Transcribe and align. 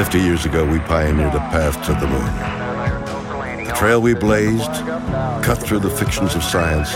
Fifty 0.00 0.18
years 0.18 0.46
ago, 0.46 0.64
we 0.64 0.78
pioneered 0.78 1.34
a 1.34 1.40
path 1.50 1.76
to 1.84 1.92
the 1.92 2.06
moon. 2.06 3.66
The 3.66 3.72
trail 3.74 4.00
we 4.00 4.14
blazed 4.14 4.72
cut 5.44 5.58
through 5.62 5.80
the 5.80 5.90
fictions 5.90 6.34
of 6.34 6.42
science 6.42 6.94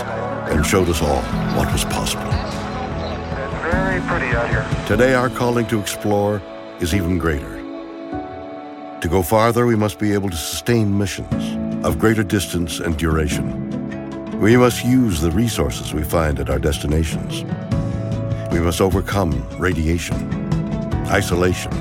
and 0.49 0.65
showed 0.65 0.89
us 0.89 1.03
all 1.03 1.21
what 1.55 1.71
was 1.71 1.85
possible. 1.85 2.31
Very 3.61 4.01
pretty 4.07 4.35
out 4.35 4.49
here. 4.49 4.65
Today, 4.87 5.13
our 5.13 5.29
calling 5.29 5.67
to 5.67 5.79
explore 5.79 6.41
is 6.79 6.95
even 6.95 7.19
greater. 7.19 7.61
To 9.01 9.07
go 9.07 9.21
farther, 9.21 9.67
we 9.67 9.75
must 9.75 9.99
be 9.99 10.13
able 10.13 10.31
to 10.31 10.35
sustain 10.35 10.97
missions 10.97 11.85
of 11.85 11.99
greater 11.99 12.23
distance 12.23 12.79
and 12.79 12.97
duration. 12.97 14.39
We 14.39 14.57
must 14.57 14.83
use 14.83 15.21
the 15.21 15.29
resources 15.29 15.93
we 15.93 16.01
find 16.01 16.39
at 16.39 16.49
our 16.49 16.57
destinations. 16.57 17.43
We 18.51 18.59
must 18.61 18.81
overcome 18.81 19.47
radiation, 19.59 20.17
isolation, 21.11 21.71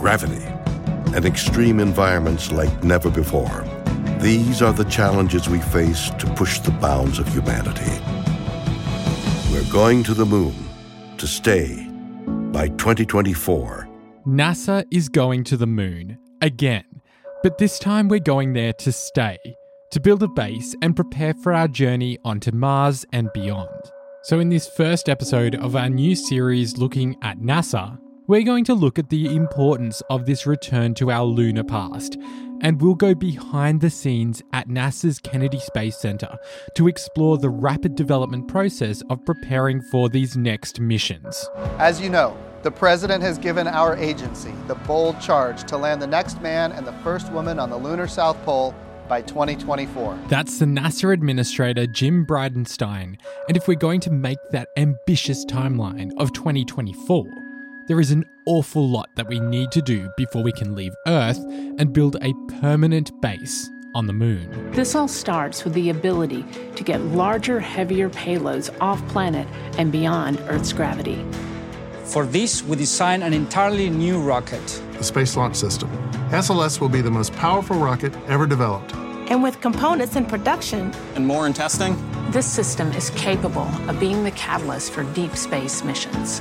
gravity, 0.00 0.42
and 1.14 1.26
extreme 1.26 1.78
environments 1.78 2.50
like 2.50 2.82
never 2.82 3.10
before. 3.10 3.66
These 4.18 4.62
are 4.62 4.72
the 4.72 4.86
challenges 4.86 5.46
we 5.46 5.60
face 5.60 6.08
to 6.18 6.26
push 6.34 6.58
the 6.60 6.70
bounds 6.70 7.18
of 7.18 7.28
humanity. 7.28 7.92
We're 9.52 9.70
going 9.70 10.02
to 10.04 10.14
the 10.14 10.24
moon 10.24 10.54
to 11.18 11.26
stay 11.26 11.86
by 12.50 12.68
2024. 12.68 13.88
NASA 14.26 14.86
is 14.90 15.10
going 15.10 15.44
to 15.44 15.58
the 15.58 15.66
moon 15.66 16.18
again, 16.40 17.02
but 17.42 17.58
this 17.58 17.78
time 17.78 18.08
we're 18.08 18.20
going 18.20 18.54
there 18.54 18.72
to 18.72 18.92
stay, 18.92 19.38
to 19.90 20.00
build 20.00 20.22
a 20.22 20.28
base 20.28 20.74
and 20.80 20.96
prepare 20.96 21.34
for 21.34 21.52
our 21.52 21.68
journey 21.68 22.18
onto 22.24 22.52
Mars 22.52 23.04
and 23.12 23.30
beyond. 23.34 23.68
So, 24.22 24.40
in 24.40 24.48
this 24.48 24.68
first 24.68 25.10
episode 25.10 25.54
of 25.56 25.76
our 25.76 25.90
new 25.90 26.14
series 26.14 26.78
looking 26.78 27.16
at 27.22 27.38
NASA, 27.38 27.98
we're 28.30 28.44
going 28.44 28.62
to 28.62 28.74
look 28.74 28.96
at 28.96 29.08
the 29.08 29.34
importance 29.34 30.02
of 30.08 30.24
this 30.24 30.46
return 30.46 30.94
to 30.94 31.10
our 31.10 31.24
lunar 31.24 31.64
past, 31.64 32.16
and 32.60 32.80
we'll 32.80 32.94
go 32.94 33.12
behind 33.12 33.80
the 33.80 33.90
scenes 33.90 34.40
at 34.52 34.68
NASA's 34.68 35.18
Kennedy 35.18 35.58
Space 35.58 35.96
Center 35.96 36.38
to 36.76 36.86
explore 36.86 37.38
the 37.38 37.50
rapid 37.50 37.96
development 37.96 38.46
process 38.46 39.02
of 39.10 39.24
preparing 39.26 39.82
for 39.90 40.08
these 40.08 40.36
next 40.36 40.78
missions. 40.78 41.50
As 41.80 42.00
you 42.00 42.08
know, 42.08 42.36
the 42.62 42.70
President 42.70 43.20
has 43.20 43.36
given 43.36 43.66
our 43.66 43.96
agency 43.96 44.52
the 44.68 44.76
bold 44.76 45.20
charge 45.20 45.64
to 45.64 45.76
land 45.76 46.00
the 46.00 46.06
next 46.06 46.40
man 46.40 46.70
and 46.70 46.86
the 46.86 46.92
first 47.02 47.32
woman 47.32 47.58
on 47.58 47.68
the 47.68 47.76
lunar 47.76 48.06
South 48.06 48.40
Pole 48.44 48.76
by 49.08 49.22
2024. 49.22 50.16
That's 50.28 50.60
the 50.60 50.66
NASA 50.66 51.12
Administrator 51.12 51.88
Jim 51.88 52.24
Bridenstine, 52.24 53.18
and 53.48 53.56
if 53.56 53.66
we're 53.66 53.74
going 53.74 53.98
to 54.02 54.12
make 54.12 54.38
that 54.52 54.68
ambitious 54.76 55.44
timeline 55.46 56.12
of 56.16 56.32
2024, 56.32 57.26
there 57.90 57.98
is 57.98 58.12
an 58.12 58.24
awful 58.46 58.88
lot 58.88 59.10
that 59.16 59.26
we 59.26 59.40
need 59.40 59.72
to 59.72 59.82
do 59.82 60.08
before 60.16 60.44
we 60.44 60.52
can 60.52 60.76
leave 60.76 60.94
Earth 61.08 61.38
and 61.76 61.92
build 61.92 62.16
a 62.22 62.32
permanent 62.60 63.10
base 63.20 63.68
on 63.96 64.06
the 64.06 64.12
moon. 64.12 64.70
This 64.70 64.94
all 64.94 65.08
starts 65.08 65.64
with 65.64 65.74
the 65.74 65.90
ability 65.90 66.44
to 66.76 66.84
get 66.84 67.00
larger, 67.00 67.58
heavier 67.58 68.08
payloads 68.08 68.72
off 68.80 69.04
planet 69.08 69.48
and 69.76 69.90
beyond 69.90 70.38
Earth's 70.42 70.72
gravity. 70.72 71.26
For 72.04 72.24
this, 72.26 72.62
we 72.62 72.76
designed 72.76 73.24
an 73.24 73.32
entirely 73.32 73.90
new 73.90 74.22
rocket. 74.22 74.64
the 74.92 75.02
Space 75.02 75.36
Launch 75.36 75.56
System. 75.56 75.90
SLS 76.30 76.80
will 76.80 76.88
be 76.88 77.00
the 77.00 77.10
most 77.10 77.32
powerful 77.32 77.76
rocket 77.76 78.14
ever 78.28 78.46
developed. 78.46 78.94
And 79.32 79.42
with 79.42 79.60
components 79.60 80.14
in 80.14 80.26
production, 80.26 80.94
And 81.16 81.26
more 81.26 81.48
in 81.48 81.54
testing? 81.54 81.96
This 82.30 82.46
system 82.46 82.92
is 82.92 83.10
capable 83.10 83.66
of 83.88 83.98
being 83.98 84.22
the 84.22 84.30
catalyst 84.30 84.92
for 84.92 85.02
deep 85.12 85.34
space 85.34 85.82
missions 85.82 86.40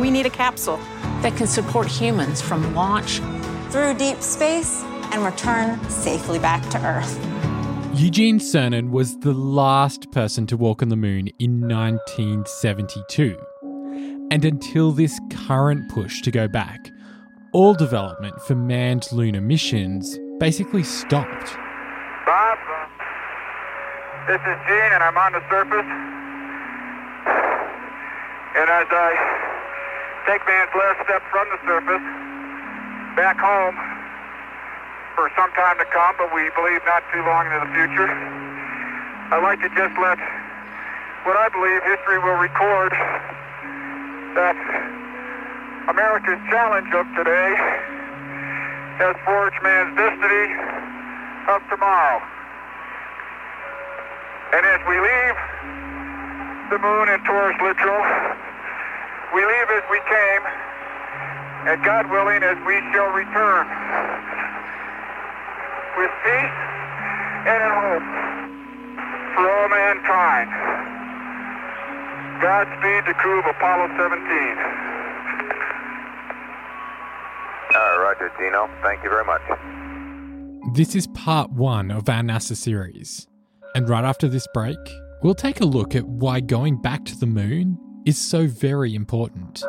we 0.00 0.10
need 0.10 0.26
a 0.26 0.30
capsule. 0.30 0.80
that 1.22 1.36
can 1.36 1.46
support 1.46 1.86
humans 1.86 2.40
from 2.40 2.74
launch 2.74 3.20
through 3.70 3.92
deep 3.94 4.22
space 4.22 4.82
and 5.12 5.22
return 5.22 5.78
safely 5.90 6.38
back 6.38 6.66
to 6.70 6.78
Earth. 6.82 7.18
Eugene 7.94 8.38
Cernan 8.38 8.90
was 8.90 9.18
the 9.18 9.34
last 9.34 10.10
person 10.12 10.46
to 10.46 10.56
walk 10.56 10.82
on 10.82 10.88
the 10.88 10.96
moon 10.96 11.28
in 11.38 11.60
1972. 11.68 13.38
And 14.30 14.44
until 14.44 14.92
this 14.92 15.20
current 15.46 15.90
push 15.90 16.22
to 16.22 16.30
go 16.30 16.48
back, 16.48 16.90
all 17.52 17.74
development 17.74 18.40
for 18.42 18.54
manned 18.54 19.06
lunar 19.12 19.40
missions 19.40 20.18
basically 20.38 20.84
stopped. 20.84 21.56
Bob, 22.24 22.58
this 24.26 24.40
is 24.40 24.58
Gene, 24.66 24.92
and 24.92 25.02
I'm 25.02 25.18
on 25.18 25.32
the 25.32 25.42
surface. 25.50 25.84
And 28.56 28.70
as 28.70 28.86
I 28.90 29.49
take 30.26 30.44
man's 30.46 30.72
last 30.74 31.04
step 31.04 31.22
from 31.30 31.46
the 31.48 31.58
surface 31.64 32.06
back 33.16 33.38
home 33.38 33.76
for 35.14 35.30
some 35.36 35.50
time 35.52 35.76
to 35.78 35.84
come, 35.92 36.14
but 36.16 36.32
we 36.34 36.48
believe 36.56 36.80
not 36.86 37.04
too 37.12 37.20
long 37.24 37.44
into 37.46 37.60
the 37.60 37.72
future, 37.76 38.10
I'd 39.30 39.42
like 39.42 39.60
to 39.60 39.70
just 39.76 39.92
let 40.00 40.18
what 41.28 41.36
I 41.36 41.52
believe 41.52 41.84
history 41.84 42.18
will 42.18 42.40
record 42.40 42.92
that 44.34 44.56
America's 45.92 46.40
challenge 46.48 46.88
of 46.96 47.04
today 47.12 47.50
has 48.96 49.16
forged 49.24 49.60
man's 49.60 49.92
destiny 49.96 50.46
of 51.52 51.60
tomorrow. 51.68 52.24
And 54.56 54.64
as 54.64 54.80
we 54.88 54.96
leave 54.96 55.36
the 56.72 56.78
moon 56.78 57.08
and 57.08 57.20
Taurus 57.24 57.56
Littrow, 57.60 58.49
we 59.34 59.40
leave 59.46 59.70
as 59.70 59.84
we 59.90 60.00
came, 60.10 60.44
and 61.66 61.84
God 61.84 62.10
willing, 62.10 62.42
as 62.42 62.58
we 62.66 62.80
shall 62.92 63.12
return 63.14 63.66
with 65.98 66.10
peace 66.24 66.58
and 67.46 67.60
in 67.62 67.72
hope 67.72 68.06
for 69.34 69.44
all 69.48 69.68
mankind. 69.68 70.50
Godspeed 72.42 73.04
to 73.06 73.14
crew 73.14 73.38
of 73.40 73.46
Apollo 73.46 73.88
17. 73.96 74.00
All 77.72 77.76
right, 77.76 78.16
Roger, 78.18 78.32
Gino. 78.38 78.68
Thank 78.82 79.04
you 79.04 79.10
very 79.10 79.24
much. 79.24 79.42
This 80.74 80.94
is 80.94 81.06
part 81.08 81.50
one 81.52 81.90
of 81.90 82.08
our 82.08 82.22
NASA 82.22 82.56
series. 82.56 83.26
And 83.74 83.88
right 83.88 84.04
after 84.04 84.26
this 84.26 84.46
break, 84.52 84.78
we'll 85.22 85.34
take 85.34 85.60
a 85.60 85.66
look 85.66 85.94
at 85.94 86.06
why 86.06 86.40
going 86.40 86.80
back 86.80 87.04
to 87.04 87.16
the 87.16 87.26
moon 87.26 87.78
is 88.06 88.18
so 88.18 88.46
very 88.46 88.94
important. 88.94 89.62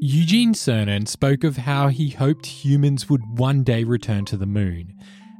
Eugene 0.00 0.52
Cernan 0.52 1.06
spoke 1.06 1.44
of 1.44 1.58
how 1.58 1.88
he 1.88 2.10
hoped 2.10 2.46
humans 2.46 3.08
would 3.08 3.22
one 3.38 3.62
day 3.62 3.84
return 3.84 4.24
to 4.26 4.36
the 4.36 4.46
moon. 4.46 4.98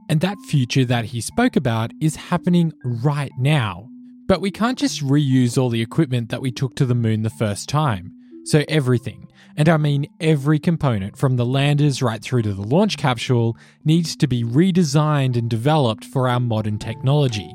And 0.08 0.20
that 0.20 0.38
future 0.48 0.84
that 0.84 1.06
he 1.06 1.20
spoke 1.20 1.56
about 1.56 1.92
is 2.00 2.16
happening 2.16 2.72
right 2.84 3.32
now. 3.38 3.88
But 4.32 4.40
we 4.40 4.50
can't 4.50 4.78
just 4.78 5.04
reuse 5.04 5.58
all 5.58 5.68
the 5.68 5.82
equipment 5.82 6.30
that 6.30 6.40
we 6.40 6.50
took 6.50 6.74
to 6.76 6.86
the 6.86 6.94
moon 6.94 7.20
the 7.20 7.28
first 7.28 7.68
time. 7.68 8.14
So, 8.46 8.64
everything, 8.66 9.28
and 9.58 9.68
I 9.68 9.76
mean 9.76 10.06
every 10.20 10.58
component 10.58 11.18
from 11.18 11.36
the 11.36 11.44
landers 11.44 12.00
right 12.00 12.22
through 12.22 12.40
to 12.44 12.54
the 12.54 12.62
launch 12.62 12.96
capsule, 12.96 13.58
needs 13.84 14.16
to 14.16 14.26
be 14.26 14.42
redesigned 14.42 15.36
and 15.36 15.50
developed 15.50 16.06
for 16.06 16.30
our 16.30 16.40
modern 16.40 16.78
technology. 16.78 17.54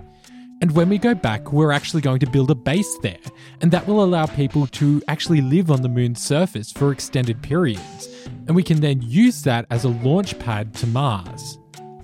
And 0.61 0.71
when 0.73 0.87
we 0.87 0.99
go 0.99 1.15
back, 1.15 1.51
we're 1.51 1.71
actually 1.71 2.01
going 2.01 2.19
to 2.19 2.29
build 2.29 2.51
a 2.51 2.55
base 2.55 2.95
there, 3.01 3.17
and 3.59 3.71
that 3.71 3.87
will 3.87 4.03
allow 4.03 4.27
people 4.27 4.67
to 4.67 5.01
actually 5.07 5.41
live 5.41 5.71
on 5.71 5.81
the 5.81 5.89
moon's 5.89 6.21
surface 6.21 6.71
for 6.71 6.91
extended 6.91 7.41
periods. 7.41 8.07
And 8.45 8.55
we 8.55 8.61
can 8.61 8.81
then 8.81 9.01
use 9.01 9.41
that 9.41 9.65
as 9.71 9.83
a 9.83 9.89
launch 9.89 10.37
pad 10.37 10.75
to 10.75 10.85
Mars. 10.85 11.57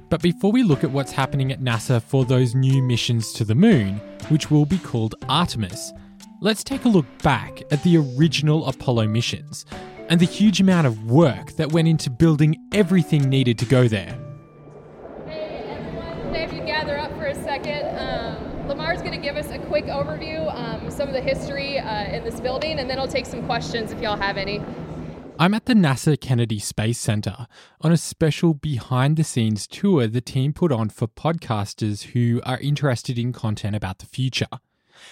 But 0.10 0.24
before 0.24 0.52
we 0.52 0.64
look 0.64 0.84
at 0.84 0.90
what's 0.90 1.12
happening 1.12 1.52
at 1.52 1.62
NASA 1.62 2.02
for 2.02 2.26
those 2.26 2.56
new 2.56 2.82
missions 2.82 3.34
to 3.34 3.46
the 3.46 3.56
moon, 3.56 4.02
which 4.30 4.52
will 4.52 4.66
be 4.66 4.78
called 4.78 5.16
Artemis, 5.30 5.94
let's 6.42 6.64
take 6.64 6.86
a 6.86 6.90
look 6.90 7.06
back 7.22 7.62
at 7.72 7.82
the 7.84 7.98
original 7.98 8.66
Apollo 8.66 9.08
missions 9.08 9.66
and 10.10 10.20
the 10.20 10.26
huge 10.26 10.60
amount 10.60 10.88
of 10.88 11.10
work 11.10 11.54
that 11.54 11.72
went 11.72 11.88
into 11.88 12.10
building 12.10 12.60
everything 12.74 13.30
needed 13.30 13.58
to 13.60 13.66
go 13.66 13.88
there. 13.88 14.18
Hey 15.28 15.64
everyone, 15.70 16.36
if 16.36 16.54
you 16.54 16.62
gather 16.62 16.98
up 16.98 17.12
for 17.18 17.26
a 17.26 17.36
second, 17.36 17.98
um, 17.98 18.68
Lamar's 18.68 19.02
going 19.02 19.14
to 19.14 19.18
give 19.18 19.38
us 19.38 19.50
a 19.52 19.60
quick 19.60 19.86
overview, 19.86 20.54
um, 20.56 20.90
some 20.90 21.08
of 21.08 21.14
the 21.14 21.22
history 21.22 21.80
uh, 21.80 22.06
in 22.06 22.24
this 22.24 22.40
building, 22.40 22.80
and 22.80 22.90
then 22.90 23.00
I'll 23.00 23.08
take 23.08 23.26
some 23.26 23.46
questions 23.46 23.92
if 23.92 24.02
y'all 24.02 24.18
have 24.18 24.38
any. 24.38 24.62
I'm 25.40 25.54
at 25.54 25.66
the 25.66 25.74
NASA 25.74 26.20
Kennedy 26.20 26.60
Space 26.60 27.00
Center 27.00 27.48
on 27.82 27.92
a 27.92 27.98
special 27.98 28.54
behind 28.54 29.18
the 29.18 29.24
scenes 29.24 29.66
tour 29.68 30.08
the 30.08 30.22
team 30.22 30.54
put 30.54 30.72
on 30.72 30.90
for 30.90 31.08
podcasters 31.08 32.12
who 32.12 32.40
are 32.46 32.60
interested 32.60 33.18
in 33.18 33.34
content 33.34 33.76
about 33.76 34.00
the 34.00 34.06
future. 34.06 34.48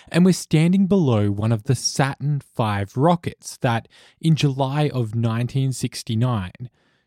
and 0.10 0.26
we're 0.26 0.34
standing 0.34 0.88
below 0.88 1.32
one 1.32 1.52
of 1.52 1.64
the 1.64 1.76
Saturn 1.76 2.42
V 2.56 2.86
rockets 2.96 3.58
that, 3.58 3.88
in 4.20 4.36
July 4.36 4.84
of 4.84 5.16
1969, 5.16 6.52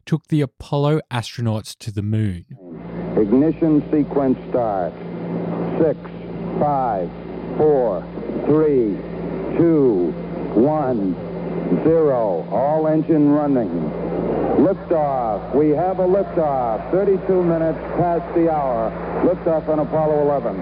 took 0.06 0.26
the 0.28 0.40
Apollo 0.40 1.00
astronauts 1.10 1.76
to 1.78 1.90
the 1.90 2.02
moon. 2.02 2.44
Ignition 3.16 3.80
sequence 3.90 4.38
start. 4.50 4.92
Six, 5.80 5.98
five, 6.60 7.10
four, 7.56 8.02
three, 8.46 8.96
two, 9.56 10.12
one, 10.54 11.14
zero. 11.84 12.46
All 12.50 12.86
engine 12.88 13.30
running. 13.30 13.70
Liftoff. 14.58 15.54
We 15.54 15.70
have 15.70 15.98
a 15.98 16.06
liftoff. 16.06 16.90
32 16.90 17.42
minutes 17.42 17.78
past 17.96 18.34
the 18.34 18.50
hour. 18.50 18.90
Liftoff 19.24 19.68
on 19.68 19.80
Apollo 19.80 20.22
11. 20.22 20.56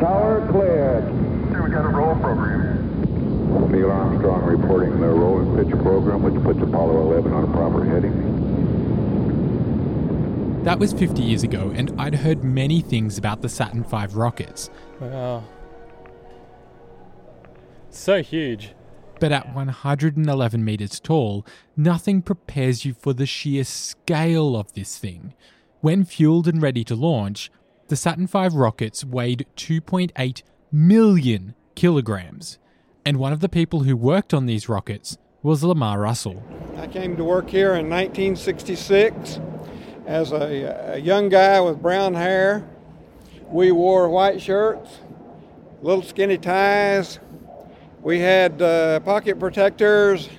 Tower 0.00 0.48
cleared. 0.50 1.04
Here 1.50 1.62
we 1.62 1.70
got 1.70 1.84
a 1.84 1.88
roll 1.88 2.14
program. 2.16 3.70
Neil 3.70 3.90
Armstrong 3.90 4.42
reporting 4.44 5.00
the 5.00 5.06
roll 5.06 5.38
and 5.38 5.56
pitch 5.56 5.78
program, 5.80 6.22
which 6.22 6.34
puts 6.42 6.60
Apollo 6.60 7.12
11 7.12 7.32
on 7.32 7.44
a 7.44 7.52
proper 7.52 7.84
heading. 7.84 8.30
That 10.64 10.78
was 10.78 10.92
50 10.92 11.22
years 11.22 11.42
ago, 11.42 11.72
and 11.74 11.98
I'd 11.98 12.16
heard 12.16 12.44
many 12.44 12.80
things 12.80 13.16
about 13.16 13.40
the 13.42 13.48
Saturn 13.48 13.84
V 13.84 14.06
rockets. 14.12 14.70
Wow. 15.00 15.44
So 17.90 18.22
huge. 18.22 18.74
But 19.18 19.32
at 19.32 19.54
111 19.54 20.64
meters 20.64 20.98
tall, 20.98 21.44
nothing 21.76 22.22
prepares 22.22 22.84
you 22.84 22.94
for 22.94 23.12
the 23.12 23.26
sheer 23.26 23.64
scale 23.64 24.56
of 24.56 24.72
this 24.72 24.96
thing. 24.96 25.34
When 25.80 26.04
fueled 26.04 26.48
and 26.48 26.62
ready 26.62 26.84
to 26.84 26.94
launch, 26.94 27.50
the 27.88 27.96
Saturn 27.96 28.26
V 28.26 28.48
rockets 28.52 29.04
weighed 29.04 29.46
2.8 29.56 30.42
million 30.72 31.54
kilograms. 31.74 32.58
And 33.04 33.18
one 33.18 33.32
of 33.32 33.40
the 33.40 33.48
people 33.48 33.80
who 33.82 33.96
worked 33.96 34.32
on 34.32 34.46
these 34.46 34.68
rockets 34.68 35.18
was 35.42 35.64
Lamar 35.64 36.00
Russell. 36.00 36.42
I 36.76 36.86
came 36.86 37.16
to 37.16 37.24
work 37.24 37.50
here 37.50 37.74
in 37.74 37.88
1966 37.90 39.40
as 40.06 40.32
a, 40.32 40.94
a 40.94 40.98
young 40.98 41.28
guy 41.28 41.60
with 41.60 41.82
brown 41.82 42.14
hair. 42.14 42.68
We 43.48 43.72
wore 43.72 44.08
white 44.08 44.40
shirts, 44.40 44.98
little 45.82 46.02
skinny 46.02 46.38
ties. 46.38 47.18
We 48.02 48.18
had 48.18 48.62
uh, 48.62 49.00
pocket 49.00 49.38
protectors 49.38 50.30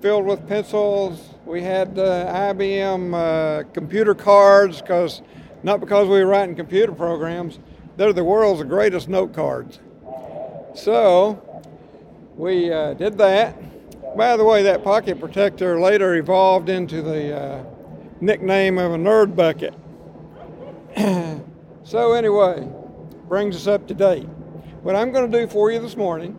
filled 0.00 0.24
with 0.24 0.48
pencils. 0.48 1.22
We 1.44 1.60
had 1.60 1.98
uh, 1.98 2.32
IBM 2.54 3.12
uh, 3.12 3.68
computer 3.74 4.14
cards 4.14 4.80
because 4.80 5.20
not 5.62 5.80
because 5.80 6.08
we 6.08 6.20
were 6.20 6.26
writing 6.26 6.56
computer 6.56 6.92
programs, 6.92 7.58
they're 7.98 8.14
the 8.14 8.24
world's 8.24 8.62
greatest 8.62 9.10
note 9.10 9.34
cards. 9.34 9.80
So 10.74 11.62
we 12.36 12.72
uh, 12.72 12.94
did 12.94 13.18
that. 13.18 13.54
By 14.16 14.38
the 14.38 14.44
way, 14.44 14.62
that 14.62 14.82
pocket 14.82 15.20
protector 15.20 15.78
later 15.78 16.14
evolved 16.14 16.70
into 16.70 17.02
the 17.02 17.38
uh, 17.38 17.64
nickname 18.22 18.78
of 18.78 18.92
a 18.92 18.96
nerd 18.96 19.36
bucket. 19.36 19.74
so, 21.84 22.14
anyway, 22.14 22.66
brings 23.28 23.56
us 23.56 23.66
up 23.66 23.86
to 23.88 23.94
date. 23.94 24.26
What 24.82 24.96
I'm 24.96 25.12
going 25.12 25.30
to 25.30 25.38
do 25.38 25.46
for 25.46 25.70
you 25.70 25.78
this 25.78 25.98
morning 25.98 26.38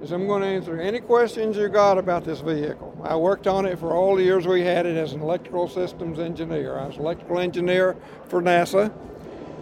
is 0.00 0.12
I'm 0.12 0.26
going 0.26 0.42
to 0.42 0.48
answer 0.48 0.80
any 0.80 1.00
questions 1.00 1.56
you 1.56 1.68
got 1.68 1.98
about 1.98 2.24
this 2.24 2.40
vehicle. 2.40 2.96
I 3.02 3.16
worked 3.16 3.46
on 3.46 3.66
it 3.66 3.78
for 3.78 3.92
all 3.92 4.14
the 4.14 4.22
years 4.22 4.46
we 4.46 4.62
had 4.62 4.86
it 4.86 4.96
as 4.96 5.12
an 5.12 5.20
electrical 5.20 5.68
systems 5.68 6.18
engineer. 6.18 6.78
I 6.78 6.86
was 6.86 6.96
electrical 6.96 7.38
engineer 7.38 7.96
for 8.28 8.40
NASA, 8.40 8.92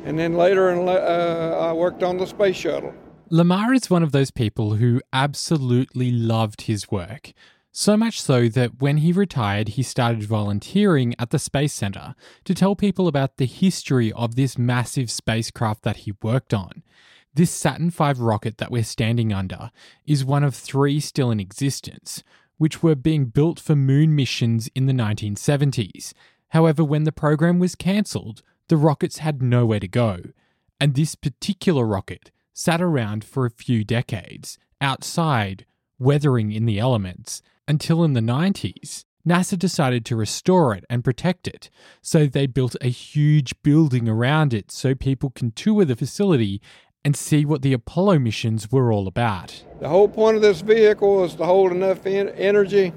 and 0.05 0.19
then 0.19 0.35
later 0.35 0.71
uh, 0.71 1.59
I 1.59 1.73
worked 1.73 2.03
on 2.03 2.19
the 2.19 2.27
space 2.27 2.57
shuttle. 2.57 2.95
Lamar 3.31 3.73
is 3.73 3.91
one 3.91 4.03
of 4.03 4.13
those 4.13 4.31
people 4.31 4.75
who 4.75 5.01
absolutely 5.13 6.11
loved 6.13 6.63
his 6.63 6.91
work. 6.91 7.33
So 7.73 7.97
much 7.97 8.23
so 8.23 8.49
that 8.49 8.81
when 8.81 8.99
he 8.99 9.13
retired, 9.13 9.71
he 9.71 9.83
started 9.83 10.23
volunteering 10.23 11.15
at 11.19 11.31
the 11.31 11.39
Space 11.39 11.75
Center 11.75 12.15
to 12.45 12.55
tell 12.55 12.75
people 12.75 13.07
about 13.07 13.37
the 13.37 13.45
history 13.45 14.13
of 14.13 14.35
this 14.35 14.57
massive 14.57 15.11
spacecraft 15.11 15.83
that 15.83 15.99
he 15.99 16.15
worked 16.23 16.55
on. 16.55 16.83
This 17.37 17.51
Saturn 17.51 17.91
V 17.91 18.15
rocket 18.17 18.57
that 18.57 18.71
we're 18.71 18.83
standing 18.83 19.31
under 19.31 19.71
is 20.07 20.25
one 20.25 20.43
of 20.43 20.55
three 20.55 20.99
still 21.01 21.31
in 21.31 21.39
existence, 21.39 22.25
which 22.57 22.83
were 22.83 22.95
being 22.95 23.27
built 23.27 23.61
for 23.61 23.77
moon 23.77 24.17
missions 24.17 24.71
in 24.75 24.87
the 24.87 24.95
1970s. 24.95 26.15
However, 26.49 26.83
when 26.83 27.05
the 27.05 27.13
program 27.13 27.59
was 27.59 27.75
cancelled, 27.75 28.41
the 28.69 28.79
rockets 28.79 29.19
had 29.19 29.43
nowhere 29.43 29.81
to 29.81 29.87
go. 29.87 30.21
And 30.81 30.95
this 30.95 31.15
particular 31.15 31.85
rocket 31.85 32.31
sat 32.55 32.81
around 32.81 33.23
for 33.23 33.45
a 33.45 33.51
few 33.51 33.85
decades, 33.85 34.57
outside, 34.81 35.67
weathering 35.99 36.53
in 36.53 36.65
the 36.65 36.79
elements, 36.79 37.43
until 37.69 38.03
in 38.03 38.15
the 38.15 38.21
90s, 38.21 39.05
NASA 39.27 39.59
decided 39.59 40.05
to 40.05 40.17
restore 40.17 40.73
it 40.73 40.85
and 40.89 41.03
protect 41.03 41.49
it. 41.49 41.69
So 42.01 42.27
they 42.27 42.47
built 42.47 42.77
a 42.81 42.89
huge 42.89 43.61
building 43.63 44.09
around 44.09 44.55
it 44.55 44.71
so 44.71 44.95
people 44.95 45.31
can 45.31 45.51
tour 45.51 45.85
the 45.85 45.97
facility 45.97 46.63
and 47.07 47.15
see 47.15 47.45
what 47.45 47.63
the 47.63 47.73
Apollo 47.73 48.19
missions 48.19 48.73
were 48.73 48.91
all 48.93 49.07
about. 49.07 49.65
The 49.79 49.89
whole 49.89 50.09
point 50.09 50.35
of 50.35 50.43
this 50.43 50.61
vehicle 50.61 51.23
is 51.23 51.37
to 51.37 51.45
hold 51.45 51.71
enough 51.71 52.05
en- 52.05 52.31
energy 52.31 52.93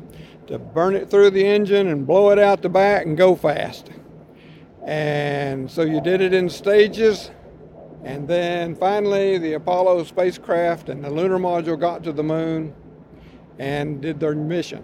to 0.48 0.58
burn 0.58 0.96
it 0.96 1.12
through 1.12 1.30
the 1.30 1.46
engine 1.46 1.86
and 1.86 2.08
blow 2.08 2.32
it 2.32 2.40
out 2.40 2.64
the 2.64 2.70
back 2.70 3.06
and 3.06 3.16
go 3.16 3.36
fast. 3.36 3.92
And 4.84 5.70
so 5.70 5.84
you 5.84 6.02
did 6.02 6.22
it 6.22 6.34
in 6.34 6.50
stages. 6.50 7.30
And 8.04 8.28
then 8.28 8.74
finally, 8.74 9.38
the 9.38 9.54
Apollo 9.54 10.06
spacecraft 10.06 10.90
and 10.90 11.04
the 11.04 11.12
lunar 11.12 11.38
module 11.38 11.80
got 11.80 12.04
to 12.06 12.12
the 12.12 12.24
moon 12.24 12.74
and 13.60 14.02
did 14.02 14.20
their 14.20 14.34
mission. 14.34 14.84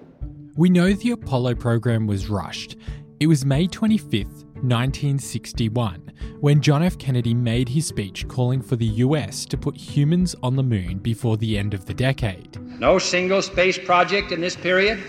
We 0.55 0.69
know 0.69 0.93
the 0.93 1.09
Apollo 1.09 1.55
program 1.55 2.05
was 2.05 2.29
rushed. 2.29 2.75
It 3.19 3.25
was 3.25 3.43
May 3.43 3.65
25th, 3.65 4.44
1961, 4.55 6.11
when 6.39 6.61
John 6.61 6.83
F. 6.83 6.97
Kennedy 6.97 7.33
made 7.33 7.69
his 7.69 7.85
speech 7.85 8.27
calling 8.27 8.61
for 8.61 8.75
the 8.75 8.85
US 8.85 9.45
to 9.45 9.57
put 9.57 9.75
humans 9.75 10.35
on 10.41 10.55
the 10.55 10.63
moon 10.63 10.97
before 10.99 11.37
the 11.37 11.57
end 11.57 11.73
of 11.73 11.85
the 11.85 11.93
decade. 11.93 12.59
No 12.79 12.97
single 12.99 13.41
space 13.41 13.77
project 13.77 14.31
in 14.31 14.41
this 14.41 14.55
period 14.55 14.99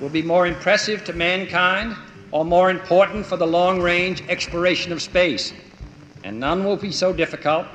will 0.00 0.08
be 0.08 0.22
more 0.22 0.46
impressive 0.46 1.04
to 1.04 1.12
mankind 1.12 1.96
or 2.32 2.44
more 2.44 2.70
important 2.70 3.26
for 3.26 3.36
the 3.36 3.46
long 3.46 3.80
range 3.80 4.22
exploration 4.28 4.92
of 4.92 5.02
space, 5.02 5.52
and 6.24 6.38
none 6.38 6.64
will 6.64 6.76
be 6.76 6.90
so 6.92 7.12
difficult 7.12 7.66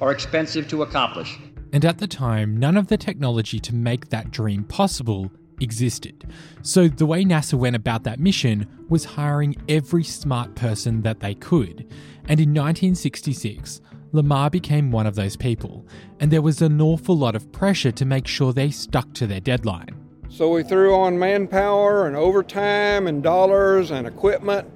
or 0.00 0.12
expensive 0.12 0.68
to 0.68 0.82
accomplish. 0.82 1.38
And 1.72 1.84
at 1.84 1.98
the 1.98 2.06
time, 2.06 2.56
none 2.56 2.76
of 2.76 2.86
the 2.86 2.96
technology 2.96 3.58
to 3.60 3.74
make 3.74 4.08
that 4.08 4.30
dream 4.30 4.64
possible 4.64 5.30
existed. 5.60 6.24
So 6.62 6.88
the 6.88 7.06
way 7.06 7.24
NASA 7.24 7.54
went 7.54 7.76
about 7.76 8.04
that 8.04 8.20
mission 8.20 8.66
was 8.88 9.04
hiring 9.04 9.56
every 9.68 10.04
smart 10.04 10.54
person 10.54 11.02
that 11.02 11.20
they 11.20 11.34
could. 11.34 11.86
And 12.28 12.40
in 12.40 12.50
1966, 12.50 13.80
Lamar 14.12 14.50
became 14.50 14.90
one 14.90 15.06
of 15.06 15.14
those 15.14 15.36
people, 15.36 15.86
and 16.18 16.30
there 16.30 16.42
was 16.42 16.62
an 16.62 16.80
awful 16.80 17.16
lot 17.16 17.36
of 17.36 17.52
pressure 17.52 17.92
to 17.92 18.04
make 18.04 18.26
sure 18.26 18.52
they 18.52 18.70
stuck 18.70 19.12
to 19.14 19.26
their 19.26 19.40
deadline. 19.40 19.94
So 20.30 20.50
we 20.50 20.62
threw 20.62 20.94
on 20.94 21.18
manpower 21.18 22.06
and 22.06 22.16
overtime 22.16 23.06
and 23.06 23.22
dollars 23.22 23.90
and 23.90 24.06
equipment 24.06 24.70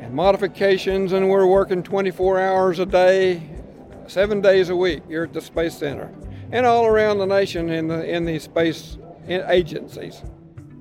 and 0.00 0.12
modifications, 0.12 1.12
and 1.12 1.30
we're 1.30 1.46
working 1.46 1.82
24 1.82 2.40
hours 2.40 2.78
a 2.80 2.86
day, 2.86 3.42
seven 4.06 4.40
days 4.40 4.70
a 4.70 4.76
week 4.76 5.02
here 5.06 5.24
at 5.24 5.32
the 5.32 5.40
Space 5.40 5.78
Center 5.78 6.12
and 6.54 6.66
all 6.66 6.86
around 6.86 7.18
the 7.18 7.26
nation 7.26 7.68
in 7.68 7.88
the 7.88 8.08
in 8.08 8.24
these 8.24 8.44
space 8.44 8.96
agencies. 9.28 10.22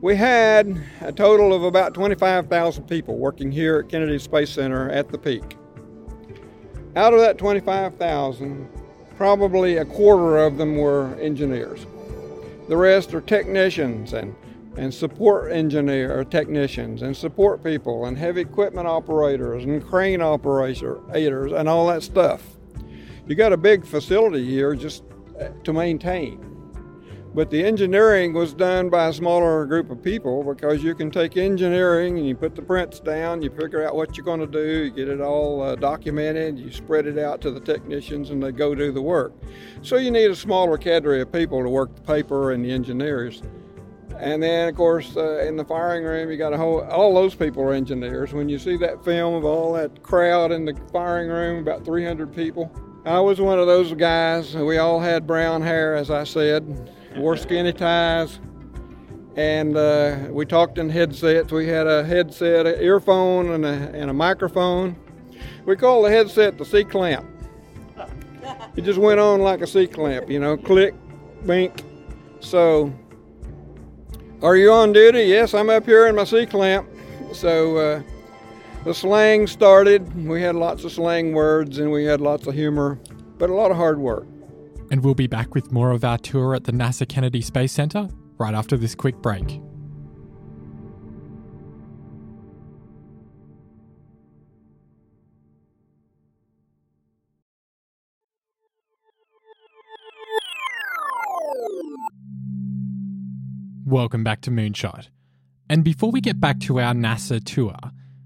We 0.01 0.15
had 0.15 0.81
a 1.01 1.13
total 1.13 1.53
of 1.53 1.63
about 1.63 1.93
25,000 1.93 2.83
people 2.83 3.17
working 3.17 3.51
here 3.51 3.79
at 3.79 3.89
Kennedy 3.89 4.19
Space 4.19 4.49
Center 4.49 4.89
at 4.89 5.09
the 5.09 5.17
peak. 5.17 5.57
Out 6.95 7.13
of 7.13 7.21
that 7.21 7.37
25,000, 7.37 8.67
probably 9.15 9.77
a 9.77 9.85
quarter 9.85 10.39
of 10.39 10.57
them 10.57 10.75
were 10.75 11.15
engineers. 11.21 11.85
The 12.67 12.75
rest 12.75 13.13
are 13.13 13.21
technicians 13.21 14.13
and, 14.13 14.35
and 14.75 14.93
support 14.93 15.51
engineer 15.51 16.23
technicians 16.25 17.01
and 17.01 17.15
support 17.15 17.63
people 17.63 18.05
and 18.05 18.17
heavy 18.17 18.41
equipment 18.41 18.87
operators 18.87 19.63
and 19.63 19.81
crane 19.81 20.21
operators 20.21 21.53
and 21.53 21.69
all 21.69 21.87
that 21.87 22.03
stuff. 22.03 22.43
You 23.25 23.35
got 23.35 23.53
a 23.53 23.57
big 23.57 23.85
facility 23.85 24.45
here 24.45 24.75
just 24.75 25.03
to 25.63 25.71
maintain. 25.71 26.52
But 27.35 27.49
the 27.49 27.65
engineering 27.65 28.33
was 28.33 28.53
done 28.53 28.89
by 28.89 29.07
a 29.07 29.13
smaller 29.13 29.65
group 29.65 29.89
of 29.89 30.03
people 30.03 30.43
because 30.43 30.83
you 30.83 30.93
can 30.93 31.09
take 31.09 31.35
engineering 31.35 32.19
and 32.19 32.27
you 32.27 32.35
put 32.35 32.55
the 32.55 32.61
prints 32.61 32.99
down, 32.99 33.41
you 33.41 33.49
figure 33.49 33.83
out 33.83 33.95
what 33.95 34.15
you're 34.15 34.25
going 34.25 34.39
to 34.39 34.45
do, 34.45 34.83
you 34.83 34.91
get 34.91 35.09
it 35.09 35.19
all 35.19 35.59
uh, 35.63 35.75
documented, 35.75 36.59
you 36.59 36.71
spread 36.71 37.07
it 37.07 37.17
out 37.17 37.41
to 37.41 37.49
the 37.49 37.59
technicians, 37.59 38.29
and 38.29 38.43
they 38.43 38.51
go 38.51 38.75
do 38.75 38.91
the 38.91 39.01
work. 39.01 39.33
So 39.81 39.97
you 39.97 40.11
need 40.11 40.29
a 40.29 40.35
smaller 40.35 40.77
cadre 40.77 41.21
of 41.21 41.31
people 41.31 41.63
to 41.63 41.69
work 41.69 41.95
the 41.95 42.01
paper 42.01 42.51
and 42.51 42.63
the 42.63 42.71
engineers. 42.71 43.41
And 44.19 44.43
then, 44.43 44.69
of 44.69 44.75
course, 44.75 45.17
uh, 45.17 45.39
in 45.39 45.57
the 45.57 45.65
firing 45.65 46.03
room, 46.03 46.29
you 46.29 46.37
got 46.37 46.53
a 46.53 46.57
whole, 46.57 46.81
all 46.83 47.15
those 47.15 47.33
people 47.33 47.63
are 47.63 47.73
engineers. 47.73 48.31
When 48.31 48.47
you 48.47 48.59
see 48.59 48.77
that 48.77 49.03
film 49.03 49.33
of 49.33 49.43
all 49.43 49.73
that 49.73 50.03
crowd 50.03 50.51
in 50.51 50.65
the 50.65 50.79
firing 50.91 51.29
room, 51.29 51.59
about 51.59 51.83
300 51.83 52.33
people, 52.33 52.71
I 53.05 53.19
was 53.19 53.41
one 53.41 53.59
of 53.59 53.67
those 53.67 53.93
guys. 53.93 54.55
We 54.55 54.77
all 54.77 54.99
had 54.99 55.27
brown 55.27 55.61
hair, 55.61 55.93
as 55.93 56.09
I 56.09 56.23
said, 56.23 56.89
wore 57.17 57.35
skinny 57.35 57.73
ties, 57.73 58.39
and 59.35 59.75
uh, 59.75 60.27
we 60.29 60.45
talked 60.45 60.77
in 60.77 60.89
headsets. 60.89 61.51
We 61.51 61.67
had 61.67 61.85
a 61.85 62.05
headset, 62.05 62.65
an 62.65 62.81
earphone, 62.81 63.51
and 63.51 63.65
a, 63.65 63.91
and 63.93 64.09
a 64.09 64.13
microphone. 64.13 64.95
We 65.65 65.75
called 65.75 66.05
the 66.05 66.11
headset 66.11 66.57
the 66.57 66.63
C 66.63 66.85
clamp. 66.85 67.25
It 68.77 68.83
just 68.83 68.99
went 68.99 69.19
on 69.19 69.41
like 69.41 69.59
a 69.59 69.67
C 69.67 69.85
clamp, 69.85 70.29
you 70.29 70.39
know, 70.39 70.55
click, 70.55 70.95
bink. 71.45 71.83
So 72.39 72.93
are 74.41 74.55
you 74.55 74.71
on 74.71 74.93
duty? 74.93 75.23
Yes, 75.23 75.53
I'm 75.53 75.69
up 75.69 75.85
here 75.85 76.07
in 76.07 76.15
my 76.15 76.23
C 76.23 76.45
clamp. 76.45 76.87
So 77.33 77.77
uh, 77.77 78.03
the 78.83 78.93
slang 78.93 79.47
started. 79.47 80.27
We 80.27 80.41
had 80.41 80.55
lots 80.55 80.83
of 80.83 80.91
slang 80.91 81.33
words 81.33 81.77
and 81.77 81.91
we 81.91 82.05
had 82.05 82.19
lots 82.19 82.47
of 82.47 82.53
humor, 82.53 82.99
but 83.37 83.49
a 83.49 83.53
lot 83.53 83.71
of 83.71 83.77
hard 83.77 83.99
work. 83.99 84.27
And 84.91 85.03
we'll 85.03 85.15
be 85.15 85.27
back 85.27 85.55
with 85.55 85.71
more 85.71 85.91
of 85.91 86.03
our 86.03 86.17
tour 86.17 86.53
at 86.53 86.65
the 86.65 86.71
NASA 86.71 87.07
Kennedy 87.07 87.41
Space 87.41 87.71
Center 87.71 88.09
right 88.37 88.53
after 88.53 88.77
this 88.77 88.93
quick 88.93 89.15
break. 89.17 89.61
Welcome 103.85 104.23
back 104.23 104.41
to 104.41 104.51
Moonshot. 104.51 105.09
And 105.69 105.83
before 105.83 106.11
we 106.11 106.19
get 106.19 106.39
back 106.39 106.59
to 106.61 106.79
our 106.79 106.93
NASA 106.93 107.43
tour, 107.43 107.75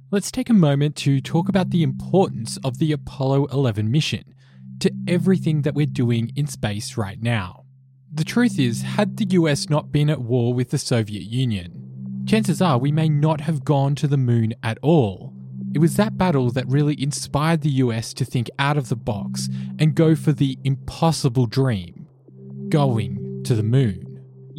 let's 0.10 0.32
take 0.32 0.50
a 0.50 0.54
moment 0.54 0.96
to 0.96 1.20
talk 1.20 1.50
about 1.50 1.70
the 1.70 1.84
importance 1.84 2.58
of 2.64 2.78
the 2.78 2.94
Apollo 2.94 3.48
11 3.48 3.92
mission 3.92 4.34
to 4.80 4.90
everything 5.06 5.64
that 5.64 5.74
we're 5.74 5.86
doing 5.86 6.32
in 6.36 6.48
space 6.48 6.96
right 6.96 7.22
now. 7.22 7.66
The 8.14 8.24
truth 8.24 8.58
is, 8.58 8.84
had 8.84 9.18
the 9.18 9.28
US 9.32 9.70
not 9.70 9.92
been 9.92 10.10
at 10.10 10.22
war 10.22 10.54
with 10.54 10.70
the 10.70 10.78
Soviet 10.78 11.24
Union, 11.24 12.24
chances 12.26 12.62
are 12.62 12.78
we 12.78 12.92
may 12.92 13.10
not 13.10 13.42
have 13.42 13.66
gone 13.66 13.96
to 13.96 14.08
the 14.08 14.18
moon 14.18 14.54
at 14.64 14.78
all. 14.82 15.34
It 15.74 15.80
was 15.80 15.98
that 15.98 16.18
battle 16.18 16.52
that 16.52 16.68
really 16.68 17.02
inspired 17.02 17.62
the 17.62 17.70
US 17.70 18.14
to 18.14 18.24
think 18.24 18.50
out 18.58 18.78
of 18.78 18.88
the 18.88 18.96
box 18.96 19.50
and 19.78 19.94
go 19.94 20.16
for 20.16 20.32
the 20.32 20.58
impossible 20.64 21.48
dream 21.48 22.08
going 22.70 23.44
to 23.44 23.56
the 23.56 23.64
moon 23.64 24.07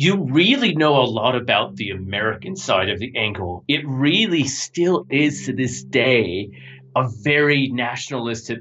you 0.00 0.28
really 0.30 0.76
know 0.76 1.02
a 1.02 1.02
lot 1.02 1.34
about 1.34 1.74
the 1.74 1.90
American 1.90 2.54
side 2.54 2.88
of 2.88 3.00
the 3.00 3.16
angle. 3.16 3.64
It 3.66 3.80
really 3.84 4.44
still 4.44 5.04
is 5.10 5.46
to 5.46 5.52
this 5.52 5.82
day 5.82 6.52
a 6.94 7.08
very 7.08 7.66
nationalistic, 7.66 8.60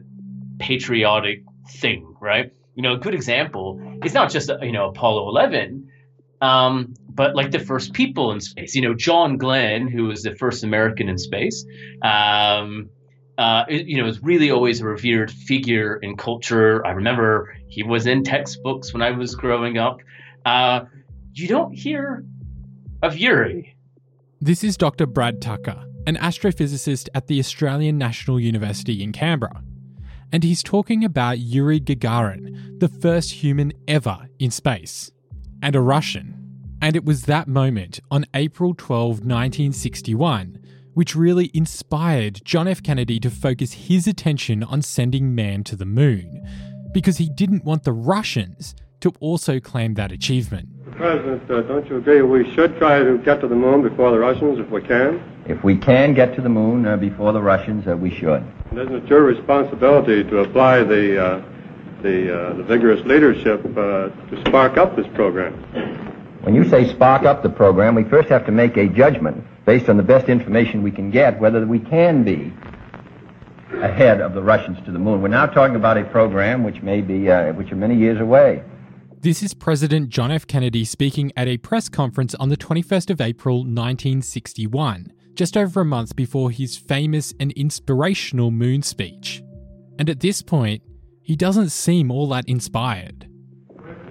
patriotic 0.58 1.44
thing, 1.70 2.16
right? 2.20 2.52
You 2.74 2.82
know, 2.82 2.94
a 2.94 2.98
good 2.98 3.14
example 3.14 4.00
is 4.04 4.16
not 4.16 4.32
just 4.32 4.50
you 4.64 4.72
know 4.72 4.90
Apollo 4.90 5.30
11, 5.30 5.92
um, 6.42 6.96
but 7.08 7.36
like 7.36 7.52
the 7.52 7.60
first 7.60 7.94
people 7.94 8.32
in 8.32 8.40
space. 8.40 8.74
You 8.74 8.82
know, 8.82 8.96
John 8.96 9.38
Glenn, 9.38 9.88
who 9.88 10.06
was 10.06 10.24
the 10.24 10.34
first 10.34 10.64
American 10.64 11.08
in 11.08 11.20
space. 11.20 11.64
Um, 12.02 12.90
uh, 13.38 13.66
you 13.70 14.02
know, 14.02 14.08
is 14.08 14.24
really 14.24 14.50
always 14.50 14.82
a 14.82 14.86
revered 14.86 15.30
figure 15.30 15.98
in 15.98 16.18
culture. 16.18 16.84
I 16.84 16.94
remember 16.94 17.56
he 17.68 17.84
was 17.84 18.08
in 18.08 18.24
textbooks 18.24 18.92
when 18.92 19.04
I 19.04 19.12
was 19.12 19.36
growing 19.36 19.78
up. 19.78 20.00
Uh, 20.44 20.86
you 21.40 21.48
don't 21.48 21.74
hear 21.74 22.26
of 23.04 23.18
Yuri. 23.18 23.76
This 24.42 24.64
is 24.64 24.76
Dr. 24.76 25.06
Brad 25.06 25.40
Tucker, 25.42 25.86
an 26.08 26.16
astrophysicist 26.18 27.10
at 27.14 27.28
the 27.28 27.40
Australian 27.40 27.98
National 27.98 28.40
University 28.40 29.04
in 29.04 29.12
Canberra. 29.12 29.62
And 30.32 30.44
he's 30.44 30.64
talking 30.64 31.04
about 31.04 31.40
Yuri 31.40 31.80
Gagarin, 31.80 32.80
the 32.80 32.90
first 32.90 33.34
human 33.34 33.72
ever 33.88 34.28
in 34.40 34.52
space, 34.52 35.12
and 35.62 35.76
a 35.76 35.80
Russian. 35.80 36.34
And 36.82 36.96
it 36.96 37.06
was 37.06 37.24
that 37.24 37.48
moment 37.48 38.00
on 38.10 38.26
April 38.34 38.74
12, 38.74 39.20
1961, 39.20 40.60
which 40.96 41.16
really 41.16 41.52
inspired 41.54 42.42
John 42.46 42.68
F. 42.68 42.82
Kennedy 42.82 43.20
to 43.20 43.30
focus 43.30 43.74
his 43.74 44.08
attention 44.08 44.64
on 44.64 44.82
sending 44.82 45.36
man 45.36 45.64
to 45.66 45.76
the 45.76 45.86
moon, 45.86 46.44
because 46.92 47.18
he 47.18 47.30
didn't 47.30 47.64
want 47.64 47.84
the 47.84 47.94
Russians 47.94 48.76
to 49.02 49.14
also 49.20 49.60
claim 49.60 49.94
that 49.94 50.12
achievement. 50.12 50.70
President, 50.98 51.50
uh, 51.52 51.62
don't 51.62 51.88
you 51.88 51.98
agree 51.98 52.24
we 52.24 52.52
should 52.56 52.76
try 52.80 53.04
to 53.04 53.20
get 53.20 53.40
to 53.42 53.48
the 53.48 53.56
moon 53.56 53.84
before 53.84 54.10
the 54.10 54.18
Russians 54.18 54.58
if 54.58 54.68
we 54.72 54.82
can? 54.82 55.22
If 55.46 55.64
we 55.64 55.78
can 55.78 56.16
get 56.16 56.36
to 56.36 56.42
the 56.42 56.50
moon 56.50 56.88
uh, 56.88 56.98
before 56.98 57.34
the 57.34 57.42
Russians, 57.42 57.88
uh, 57.88 57.96
we 57.96 58.10
should. 58.10 58.44
And 58.72 58.80
isn't 58.80 58.96
it 58.96 59.08
your 59.08 59.22
responsibility 59.22 60.24
to 60.24 60.40
apply 60.40 60.82
the, 60.84 61.24
uh, 61.24 61.42
the, 62.02 62.36
uh, 62.36 62.54
the 62.56 62.64
vigorous 62.64 63.06
leadership 63.06 63.64
uh, 63.78 64.10
to 64.10 64.44
spark 64.48 64.78
up 64.78 64.96
this 64.96 65.06
program? 65.14 65.54
When 66.42 66.56
you 66.56 66.68
say 66.68 66.90
spark 66.90 67.26
up 67.26 67.44
the 67.44 67.50
program, 67.50 67.94
we 67.94 68.04
first 68.04 68.30
have 68.30 68.48
to 68.48 68.52
make 68.52 68.76
a 68.76 68.88
judgment 68.88 69.46
based 69.66 69.90
on 69.90 69.98
the 69.98 70.04
best 70.04 70.30
information 70.30 70.82
we 70.82 70.92
can 70.92 71.12
get 71.12 71.40
whether 71.40 71.64
we 71.68 71.80
can 71.80 72.24
be 72.24 72.52
ahead 73.84 74.20
of 74.20 74.34
the 74.34 74.42
Russians 74.42 74.84
to 74.86 74.92
the 74.92 74.98
moon. 74.98 75.22
We're 75.22 75.28
now 75.28 75.46
talking 75.46 75.76
about 75.76 75.98
a 75.98 76.06
program 76.06 76.64
which 76.64 76.82
may 76.82 77.02
be, 77.02 77.28
which 77.52 77.72
are 77.72 77.76
many 77.76 77.96
years 77.96 78.20
away. 78.20 78.64
This 79.20 79.42
is 79.42 79.56
President 79.56 80.10
John 80.10 80.32
F. 80.32 80.46
Kennedy 80.46 80.86
speaking 80.86 81.32
at 81.36 81.48
a 81.48 81.58
press 81.58 81.90
conference 81.90 82.36
on 82.36 82.50
the 82.50 82.56
21st 82.56 83.10
of 83.10 83.20
April 83.20 83.58
1961, 83.62 85.12
just 85.34 85.58
over 85.58 85.82
a 85.82 85.86
month 85.86 86.16
before 86.16 86.52
his 86.52 86.78
famous 86.78 87.34
and 87.40 87.52
inspirational 87.54 88.52
moon 88.52 88.84
speech. 88.84 89.42
And 89.98 90.08
at 90.08 90.20
this 90.20 90.44
point, 90.44 90.84
he 91.24 91.36
doesn't 91.36 91.70
seem 91.72 92.12
all 92.12 92.28
that 92.30 92.48
inspired. 92.48 93.28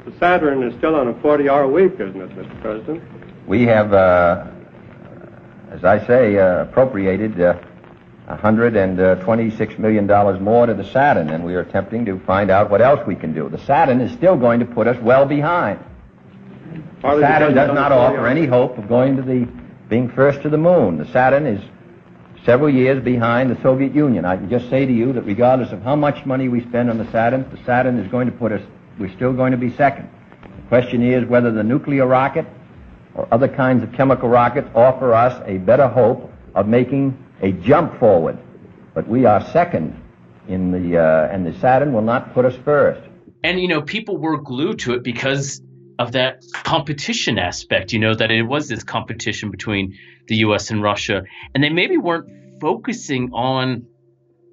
The 0.06 0.12
Saturn 0.18 0.64
is 0.64 0.76
still 0.78 0.96
on 0.96 1.06
a 1.06 1.14
40 1.22 1.48
hour 1.48 1.68
week, 1.68 1.92
isn't 2.00 2.20
it, 2.20 2.30
Mr. 2.30 2.60
President? 2.60 3.00
We 3.46 3.62
have, 3.62 3.92
uh, 3.92 4.44
as 5.70 5.84
I 5.84 6.04
say, 6.04 6.36
uh, 6.36 6.62
appropriated 6.62 7.40
uh, 7.40 7.60
$126 8.28 9.78
million 9.78 10.06
more 10.42 10.66
to 10.66 10.74
the 10.74 10.84
Saturn, 10.84 11.30
and 11.30 11.44
we 11.44 11.54
are 11.54 11.60
attempting 11.60 12.04
to 12.06 12.18
find 12.20 12.50
out 12.50 12.70
what 12.70 12.80
else 12.80 13.06
we 13.06 13.14
can 13.14 13.32
do. 13.32 13.48
The 13.48 13.58
Saturn 13.58 14.00
is 14.00 14.12
still 14.12 14.36
going 14.36 14.60
to 14.60 14.66
put 14.66 14.88
us 14.88 15.00
well 15.00 15.26
behind. 15.26 15.78
The 17.02 17.20
Saturn 17.20 17.54
does 17.54 17.72
not 17.72 17.92
offer 17.92 18.26
any 18.26 18.46
hope 18.46 18.78
of 18.78 18.88
going 18.88 19.16
to 19.16 19.22
the 19.22 19.46
being 19.88 20.10
first 20.10 20.42
to 20.42 20.48
the 20.48 20.58
moon. 20.58 20.98
The 20.98 21.06
Saturn 21.12 21.46
is 21.46 21.62
several 22.44 22.68
years 22.68 23.02
behind 23.02 23.50
the 23.50 23.62
Soviet 23.62 23.94
Union. 23.94 24.24
I 24.24 24.36
can 24.36 24.50
just 24.50 24.68
say 24.70 24.84
to 24.84 24.92
you 24.92 25.12
that 25.12 25.22
regardless 25.22 25.70
of 25.70 25.82
how 25.82 25.94
much 25.94 26.26
money 26.26 26.48
we 26.48 26.62
spend 26.62 26.90
on 26.90 26.98
the 26.98 27.10
Saturn, 27.12 27.48
the 27.50 27.62
Saturn 27.64 27.98
is 27.98 28.10
going 28.10 28.26
to 28.26 28.32
put 28.32 28.50
us, 28.50 28.62
we're 28.98 29.12
still 29.14 29.32
going 29.32 29.52
to 29.52 29.58
be 29.58 29.70
second. 29.76 30.08
The 30.40 30.68
question 30.68 31.02
is 31.02 31.24
whether 31.28 31.52
the 31.52 31.62
nuclear 31.62 32.06
rocket 32.06 32.46
or 33.14 33.28
other 33.30 33.48
kinds 33.48 33.84
of 33.84 33.92
chemical 33.92 34.28
rockets 34.28 34.68
offer 34.74 35.14
us 35.14 35.40
a 35.46 35.58
better 35.58 35.86
hope 35.86 36.32
of 36.56 36.66
making 36.66 37.16
a 37.42 37.52
jump 37.52 37.98
forward, 37.98 38.38
but 38.94 39.06
we 39.08 39.24
are 39.24 39.44
second 39.52 40.02
in 40.48 40.70
the 40.70 40.98
uh, 40.98 41.28
and 41.32 41.46
the 41.46 41.52
Saturn 41.58 41.92
will 41.92 42.02
not 42.02 42.34
put 42.34 42.44
us 42.44 42.56
first. 42.64 43.00
And 43.44 43.60
you 43.60 43.68
know, 43.68 43.82
people 43.82 44.16
were 44.16 44.38
glued 44.38 44.78
to 44.80 44.94
it 44.94 45.02
because 45.02 45.62
of 45.98 46.12
that 46.12 46.44
competition 46.64 47.38
aspect. 47.38 47.92
You 47.92 47.98
know 47.98 48.14
that 48.14 48.30
it 48.30 48.42
was 48.42 48.68
this 48.68 48.84
competition 48.84 49.50
between 49.50 49.96
the 50.28 50.36
U.S. 50.36 50.70
and 50.70 50.82
Russia, 50.82 51.22
and 51.54 51.62
they 51.62 51.70
maybe 51.70 51.96
weren't 51.96 52.60
focusing 52.60 53.30
on 53.32 53.86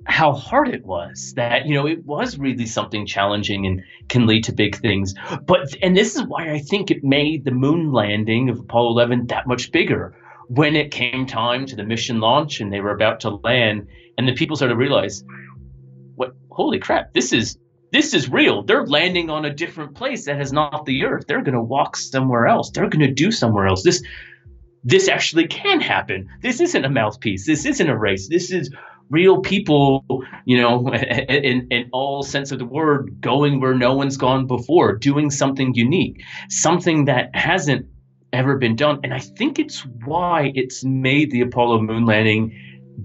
how 0.05 0.33
hard 0.33 0.67
it 0.67 0.85
was 0.85 1.33
that 1.35 1.65
you 1.65 1.73
know 1.73 1.87
it 1.87 2.05
was 2.05 2.37
really 2.37 2.65
something 2.65 3.05
challenging 3.05 3.65
and 3.65 3.83
can 4.09 4.25
lead 4.25 4.43
to 4.43 4.51
big 4.51 4.75
things 4.75 5.13
but 5.45 5.73
and 5.81 5.95
this 5.95 6.15
is 6.15 6.23
why 6.23 6.51
i 6.51 6.59
think 6.59 6.91
it 6.91 7.03
made 7.03 7.45
the 7.45 7.51
moon 7.51 7.91
landing 7.91 8.49
of 8.49 8.59
apollo 8.59 8.91
11 8.91 9.27
that 9.27 9.47
much 9.47 9.71
bigger 9.71 10.13
when 10.47 10.75
it 10.75 10.91
came 10.91 11.25
time 11.25 11.65
to 11.65 11.75
the 11.75 11.83
mission 11.83 12.19
launch 12.19 12.59
and 12.59 12.71
they 12.71 12.81
were 12.81 12.91
about 12.91 13.19
to 13.21 13.29
land 13.29 13.87
and 14.17 14.27
the 14.27 14.33
people 14.33 14.55
started 14.55 14.73
to 14.73 14.79
realize 14.79 15.23
what 16.15 16.31
holy 16.49 16.79
crap 16.79 17.13
this 17.13 17.33
is 17.33 17.57
this 17.93 18.15
is 18.15 18.27
real. 18.27 18.63
They're 18.63 18.87
landing 18.87 19.29
on 19.29 19.45
a 19.45 19.53
different 19.53 19.93
place 19.93 20.25
that 20.25 20.41
is 20.41 20.51
not 20.51 20.87
the 20.87 21.05
earth. 21.05 21.25
They're 21.27 21.43
going 21.43 21.53
to 21.53 21.61
walk 21.61 21.95
somewhere 21.95 22.47
else. 22.47 22.71
They're 22.71 22.89
going 22.89 23.07
to 23.07 23.13
do 23.13 23.31
somewhere 23.31 23.67
else. 23.67 23.83
This 23.83 24.03
this 24.83 25.07
actually 25.07 25.47
can 25.47 25.79
happen. 25.79 26.27
This 26.41 26.59
isn't 26.59 26.83
a 26.83 26.89
mouthpiece. 26.89 27.45
This 27.45 27.65
isn't 27.65 27.87
a 27.87 27.97
race. 27.97 28.27
This 28.27 28.51
is 28.51 28.71
real 29.09 29.41
people 29.41 30.03
you 30.45 30.59
know 30.59 30.91
in, 30.93 31.67
in 31.69 31.89
all 31.91 32.23
sense 32.23 32.51
of 32.51 32.57
the 32.57 32.65
word 32.65 33.21
going 33.21 33.59
where 33.59 33.75
no 33.75 33.93
one's 33.93 34.17
gone 34.17 34.47
before 34.47 34.95
doing 34.95 35.29
something 35.29 35.73
unique 35.75 36.23
something 36.49 37.05
that 37.05 37.29
hasn't 37.35 37.85
ever 38.33 38.57
been 38.57 38.75
done. 38.75 38.99
And 39.03 39.13
I 39.13 39.19
think 39.19 39.59
it's 39.59 39.85
why 40.05 40.51
it's 40.55 40.83
made 40.83 41.31
the 41.31 41.41
Apollo 41.41 41.81
moon 41.81 42.05
landing 42.05 42.51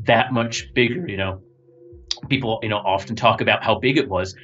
that 0.04 0.32
much 0.32 0.73
bigger. 0.75 1.06
You 1.06 1.18
know, 1.18 1.42
people, 2.28 2.58
you 2.62 2.68
know, 2.68 2.78
often 2.78 3.14
talk 3.14 3.40
about 3.40 3.62
how 3.62 3.78
big 3.78 3.99
it 3.99 4.08
was. 4.08 4.35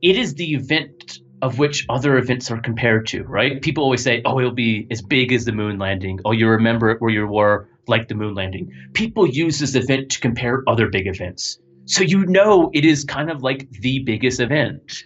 It 0.00 0.16
is 0.16 0.34
the 0.34 0.54
event 0.54 1.18
of 1.42 1.58
which 1.58 1.86
other 1.88 2.18
events 2.18 2.50
are 2.50 2.60
compared 2.60 3.06
to, 3.08 3.24
right? 3.24 3.60
People 3.62 3.84
always 3.84 4.02
say, 4.02 4.20
oh, 4.24 4.38
it'll 4.38 4.52
be 4.52 4.86
as 4.90 5.00
big 5.02 5.32
as 5.32 5.44
the 5.44 5.52
moon 5.52 5.78
landing. 5.78 6.20
Oh, 6.24 6.32
you 6.32 6.48
remember 6.48 6.90
it 6.90 7.00
where 7.00 7.10
you 7.10 7.26
were 7.26 7.68
like 7.86 8.08
the 8.08 8.14
moon 8.14 8.34
landing. 8.34 8.70
People 8.92 9.26
use 9.26 9.58
this 9.58 9.74
event 9.74 10.10
to 10.10 10.20
compare 10.20 10.62
other 10.66 10.88
big 10.88 11.06
events. 11.06 11.58
So 11.86 12.04
you 12.04 12.26
know 12.26 12.70
it 12.72 12.84
is 12.84 13.04
kind 13.04 13.30
of 13.30 13.42
like 13.42 13.68
the 13.70 14.00
biggest 14.00 14.38
event. 14.38 15.04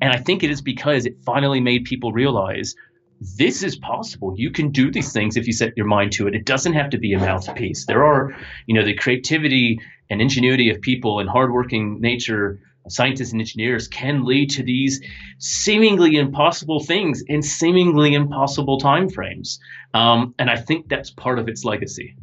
And 0.00 0.12
I 0.12 0.18
think 0.18 0.42
it 0.42 0.50
is 0.50 0.60
because 0.60 1.06
it 1.06 1.16
finally 1.24 1.60
made 1.60 1.84
people 1.84 2.12
realize 2.12 2.74
this 3.20 3.62
is 3.62 3.76
possible. 3.76 4.34
You 4.36 4.50
can 4.50 4.70
do 4.70 4.90
these 4.90 5.12
things 5.12 5.36
if 5.36 5.46
you 5.46 5.52
set 5.52 5.76
your 5.76 5.86
mind 5.86 6.12
to 6.12 6.26
it. 6.26 6.34
It 6.34 6.44
doesn't 6.44 6.74
have 6.74 6.90
to 6.90 6.98
be 6.98 7.12
a 7.14 7.18
mouthpiece. 7.18 7.86
There 7.86 8.04
are, 8.04 8.36
you 8.66 8.74
know, 8.74 8.84
the 8.84 8.94
creativity 8.94 9.80
and 10.10 10.20
ingenuity 10.20 10.70
of 10.70 10.80
people 10.80 11.20
and 11.20 11.28
hardworking 11.28 12.00
nature 12.00 12.60
scientists 12.88 13.32
and 13.32 13.40
engineers 13.40 13.88
can 13.88 14.24
lead 14.24 14.50
to 14.50 14.62
these 14.62 15.00
seemingly 15.38 16.16
impossible 16.16 16.80
things 16.80 17.22
in 17.26 17.42
seemingly 17.42 18.14
impossible 18.14 18.78
timeframes. 18.78 19.58
Um, 19.94 20.34
and 20.38 20.50
I 20.50 20.56
think 20.56 20.88
that's 20.88 21.10
part 21.10 21.38
of 21.38 21.48
its 21.48 21.64
legacy. 21.64 22.16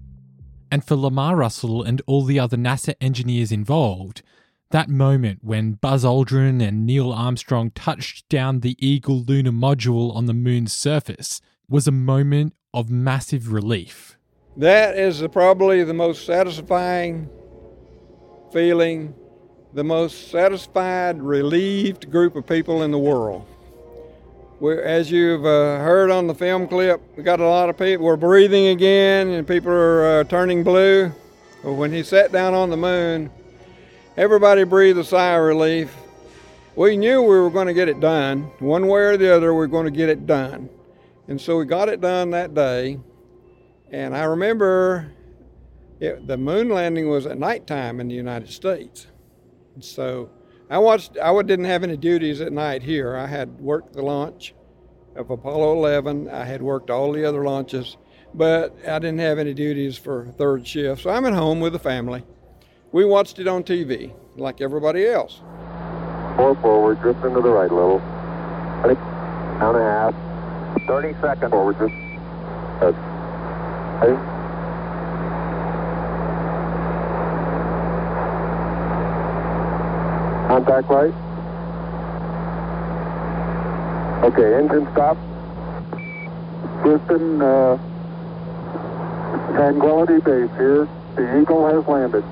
And 0.72 0.84
for 0.84 0.96
Lamar 0.96 1.36
Russell 1.36 1.84
and 1.84 2.02
all 2.08 2.24
the 2.24 2.40
other 2.40 2.58
NASA 2.58 2.96
engineers 3.02 3.52
involved, 3.52 4.22
that 4.74 4.90
moment 4.90 5.40
when 5.44 5.74
Buzz 5.74 6.04
Aldrin 6.04 6.60
and 6.68 6.84
Neil 6.84 7.14
Armstrong 7.14 7.70
touched 7.72 8.28
down 8.28 8.60
the 8.60 8.76
Eagle 8.86 9.22
lunar 9.22 9.52
module 9.52 10.14
on 10.16 10.26
the 10.26 10.34
moon's 10.34 10.74
surface 10.74 11.42
was 11.70 11.88
a 11.88 11.92
moment 11.92 12.56
of 12.74 12.90
massive 12.90 13.54
relief. 13.54 14.18
That 14.58 14.98
is 14.98 15.24
probably 15.32 15.84
the 15.84 15.94
most 15.94 16.26
satisfying 16.26 17.30
feeling 18.52 19.14
the 19.74 19.84
most 19.84 20.32
satisfied, 20.32 21.22
relieved 21.22 22.10
group 22.10 22.36
of 22.36 22.48
people 22.48 22.82
in 22.82 22.90
the 22.90 22.98
world. 22.98 23.46
We're, 24.60 24.82
as 24.82 25.12
you've 25.12 25.46
uh, 25.46 25.80
heard 25.80 26.10
on 26.10 26.26
the 26.26 26.36
film 26.36 26.68
clip, 26.68 27.00
we 27.16 27.22
got 27.22 27.40
a 27.40 27.48
lot 27.48 27.70
of 27.70 27.78
people. 27.78 28.08
We're 28.08 28.16
breathing 28.16 28.68
again, 28.68 29.30
and 29.30 29.48
people 29.48 29.72
are 29.72 30.22
uh, 30.22 30.24
turning 30.24 30.64
blue. 30.64 31.12
But 31.64 31.74
when 31.74 31.92
he 31.92 32.02
sat 32.02 32.32
down 32.32 32.56
on 32.56 32.72
the 32.72 32.78
moon, 32.78 33.30
everybody 34.18 34.64
breathed 34.64 35.00
a 35.00 35.04
sigh 35.04 35.36
of 35.36 35.44
relief. 35.44 35.96
We 36.76 36.98
knew 36.98 37.22
we 37.22 37.40
were 37.40 37.50
going 37.50 37.68
to 37.68 37.74
get 37.74 37.88
it 37.88 38.00
done. 38.00 38.44
One 38.60 38.88
way 38.88 39.02
or 39.02 39.18
the 39.18 39.36
other, 39.36 39.54
we 39.54 39.66
are 39.66 39.68
going 39.68 39.86
to 39.86 39.92
get 39.92 40.10
it 40.10 40.26
done. 40.26 40.70
And 41.28 41.40
so 41.40 41.58
we 41.58 41.66
got 41.66 41.90
it 41.90 42.02
done 42.02 42.32
that 42.32 42.54
day. 42.54 43.00
And 43.92 44.16
I 44.16 44.24
remember 44.24 45.12
it, 46.00 46.28
the 46.28 46.38
moon 46.38 46.70
landing 46.70 47.10
was 47.10 47.26
at 47.26 47.38
nighttime 47.38 48.00
in 48.00 48.08
the 48.08 48.16
United 48.16 48.50
States. 48.50 49.08
So 49.80 50.30
I 50.70 50.78
watched. 50.80 51.18
I 51.22 51.34
didn't 51.42 51.66
have 51.66 51.84
any 51.84 51.98
duties 51.98 52.42
at 52.42 52.52
night 52.52 52.82
here. 52.82 53.16
I 53.16 53.28
had 53.28 53.60
worked 53.60 53.94
the 53.94 54.02
launch 54.02 54.54
of 55.16 55.30
Apollo 55.30 55.78
11. 55.78 56.30
I 56.30 56.44
had 56.44 56.62
worked 56.62 56.90
all 56.90 57.12
the 57.12 57.26
other 57.26 57.44
launches, 57.44 57.98
but 58.34 58.76
I 58.88 59.00
didn't 59.00 59.20
have 59.20 59.38
any 59.38 59.54
duties 59.54 59.98
for 59.98 60.28
third 60.38 60.68
shift. 60.68 61.04
So 61.04 61.10
I'm 61.10 61.26
at 61.26 61.34
home 61.34 61.60
with 61.60 61.74
the 61.74 61.80
family. 61.80 62.24
We 62.94 63.06
watched 63.06 63.40
it 63.40 63.48
on 63.48 63.64
TV 63.64 64.14
like 64.38 64.62
everybody 64.62 65.08
else. 65.08 65.40
Four 66.38 66.56
forward, 66.62 67.02
drift 67.02 67.26
into 67.26 67.42
the 67.42 67.50
right 67.50 67.72
a 67.72 67.74
little. 67.74 67.98
Ready? 68.86 68.94
Down 69.60 69.76
a 69.76 69.82
half. 69.82 70.14
30 70.86 71.20
seconds. 71.20 71.50
Forward, 71.50 71.76
drift. 71.80 71.96
Ready? 74.00 74.16
Contact 80.48 80.92
light. 80.92 81.14
Okay, 84.24 84.54
engine 84.56 84.88
stop. 84.94 85.18
Houston, 86.84 87.42
uh, 87.42 87.78
Tranquility 89.56 90.20
Base 90.20 90.52
here. 90.58 90.88
The 91.16 91.42
Eagle 91.42 91.68
has 91.74 91.88
landed. 91.88 92.24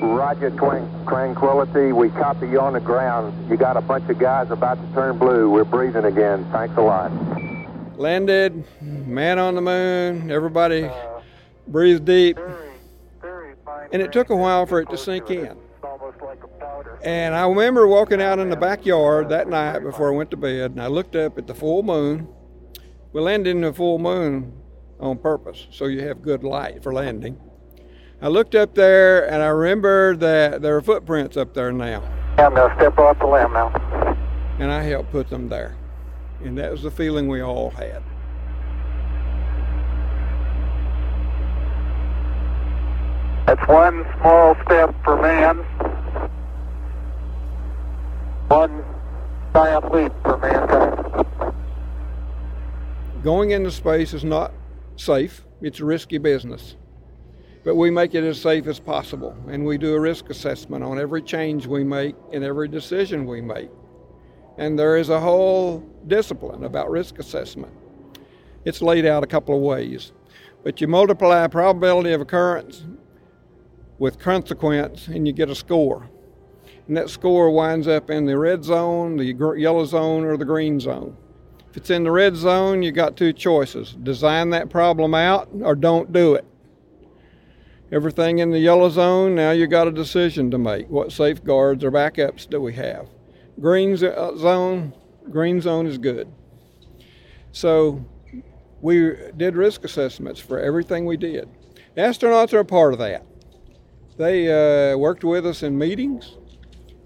Roger, 0.00 0.50
Tranquility. 0.50 1.92
We 1.92 2.10
copy 2.10 2.48
you 2.48 2.60
on 2.60 2.74
the 2.74 2.80
ground. 2.80 3.50
You 3.50 3.56
got 3.56 3.76
a 3.76 3.80
bunch 3.80 4.08
of 4.10 4.18
guys 4.18 4.50
about 4.50 4.74
to 4.74 4.94
turn 4.94 5.18
blue. 5.18 5.50
We're 5.50 5.64
breathing 5.64 6.04
again. 6.04 6.46
Thanks 6.52 6.76
a 6.76 6.82
lot. 6.82 7.10
Landed, 7.98 8.64
man 8.82 9.38
on 9.38 9.54
the 9.54 9.62
moon. 9.62 10.30
Everybody 10.30 10.84
uh, 10.84 11.98
deep. 11.98 12.38
And 13.92 14.02
it 14.02 14.12
took 14.12 14.30
a 14.30 14.36
while 14.36 14.66
for 14.66 14.80
it 14.80 14.90
to 14.90 14.98
sink 14.98 15.30
in. 15.30 15.56
And 17.02 17.34
I 17.34 17.46
remember 17.46 17.86
walking 17.86 18.20
out 18.20 18.38
in 18.38 18.50
the 18.50 18.56
backyard 18.56 19.28
that 19.28 19.48
night 19.48 19.80
before 19.80 20.12
I 20.12 20.16
went 20.16 20.30
to 20.32 20.36
bed, 20.36 20.72
and 20.72 20.82
I 20.82 20.88
looked 20.88 21.16
up 21.16 21.38
at 21.38 21.46
the 21.46 21.54
full 21.54 21.82
moon. 21.82 22.28
We 23.12 23.20
landed 23.20 23.50
in 23.50 23.62
the 23.62 23.72
full 23.72 23.98
moon 23.98 24.52
on 25.00 25.18
purpose, 25.18 25.66
so 25.70 25.86
you 25.86 26.06
have 26.06 26.22
good 26.22 26.42
light 26.42 26.82
for 26.82 26.92
landing. 26.92 27.38
I 28.20 28.28
looked 28.28 28.54
up 28.54 28.74
there, 28.74 29.30
and 29.30 29.42
I 29.42 29.48
remember 29.48 30.16
that 30.16 30.62
there 30.62 30.74
are 30.76 30.80
footprints 30.80 31.36
up 31.36 31.52
there 31.52 31.70
now. 31.70 32.02
I'm 32.38 32.54
going 32.54 32.70
to 32.70 32.76
step 32.76 32.98
off 32.98 33.18
the 33.18 33.26
LM 33.26 33.52
now. 33.52 34.16
And 34.58 34.72
I 34.72 34.82
helped 34.84 35.10
put 35.10 35.28
them 35.28 35.50
there. 35.50 35.76
And 36.42 36.56
that 36.56 36.70
was 36.70 36.82
the 36.82 36.90
feeling 36.90 37.28
we 37.28 37.42
all 37.42 37.70
had. 37.70 38.02
That's 43.46 43.68
one 43.68 44.06
small 44.18 44.56
step 44.64 44.94
for 45.04 45.20
man, 45.20 45.58
one 48.48 48.82
giant 49.52 49.92
leap 49.92 50.12
for 50.22 50.38
mankind. 50.38 51.54
Going 53.22 53.50
into 53.50 53.70
space 53.70 54.14
is 54.14 54.24
not 54.24 54.52
safe, 54.96 55.44
it's 55.60 55.80
a 55.80 55.84
risky 55.84 56.18
business. 56.18 56.76
But 57.66 57.74
we 57.74 57.90
make 57.90 58.14
it 58.14 58.22
as 58.22 58.40
safe 58.40 58.68
as 58.68 58.78
possible, 58.78 59.36
and 59.48 59.66
we 59.66 59.76
do 59.76 59.92
a 59.94 60.00
risk 60.00 60.30
assessment 60.30 60.84
on 60.84 61.00
every 61.00 61.20
change 61.20 61.66
we 61.66 61.82
make 61.82 62.14
and 62.32 62.44
every 62.44 62.68
decision 62.68 63.26
we 63.26 63.40
make. 63.40 63.70
And 64.56 64.78
there 64.78 64.96
is 64.96 65.08
a 65.08 65.18
whole 65.18 65.80
discipline 66.06 66.62
about 66.62 66.88
risk 66.90 67.18
assessment. 67.18 67.72
It's 68.64 68.80
laid 68.80 69.04
out 69.04 69.24
a 69.24 69.26
couple 69.26 69.56
of 69.56 69.62
ways. 69.62 70.12
But 70.62 70.80
you 70.80 70.86
multiply 70.86 71.44
probability 71.48 72.12
of 72.12 72.20
occurrence 72.20 72.84
with 73.98 74.20
consequence, 74.20 75.08
and 75.08 75.26
you 75.26 75.32
get 75.32 75.50
a 75.50 75.54
score 75.56 76.08
and 76.86 76.96
that 76.96 77.10
score 77.10 77.50
winds 77.50 77.88
up 77.88 78.10
in 78.10 78.26
the 78.26 78.38
red 78.38 78.64
zone, 78.64 79.16
the 79.16 79.34
yellow 79.58 79.84
zone, 79.84 80.24
or 80.24 80.36
the 80.36 80.44
green 80.44 80.78
zone. 80.78 81.16
If 81.68 81.76
it's 81.76 81.90
in 81.90 82.04
the 82.04 82.12
red 82.12 82.36
zone, 82.36 82.82
you 82.82 82.92
got 82.92 83.16
two 83.16 83.32
choices 83.32 83.96
design 84.02 84.50
that 84.50 84.70
problem 84.70 85.14
out 85.14 85.48
or 85.62 85.74
don't 85.74 86.12
do 86.12 86.34
it. 86.34 86.44
Everything 87.92 88.40
in 88.40 88.50
the 88.50 88.58
yellow 88.58 88.88
zone, 88.90 89.36
now 89.36 89.52
you 89.52 89.66
got 89.66 89.86
a 89.86 89.92
decision 89.92 90.50
to 90.50 90.58
make. 90.58 90.88
What 90.88 91.12
safeguards 91.12 91.84
or 91.84 91.92
backups 91.92 92.48
do 92.48 92.60
we 92.60 92.74
have? 92.74 93.08
Green 93.60 93.92
uh, 94.04 94.36
zone, 94.36 94.92
green 95.30 95.60
zone 95.60 95.86
is 95.86 95.96
good. 95.96 96.28
So 97.52 98.04
we 98.80 99.14
did 99.36 99.56
risk 99.56 99.84
assessments 99.84 100.40
for 100.40 100.58
everything 100.58 101.06
we 101.06 101.16
did. 101.16 101.48
Astronauts 101.96 102.52
are 102.52 102.58
a 102.58 102.64
part 102.64 102.92
of 102.92 102.98
that. 102.98 103.24
They 104.18 104.92
uh, 104.92 104.96
worked 104.96 105.24
with 105.24 105.46
us 105.46 105.62
in 105.62 105.78
meetings. 105.78 106.36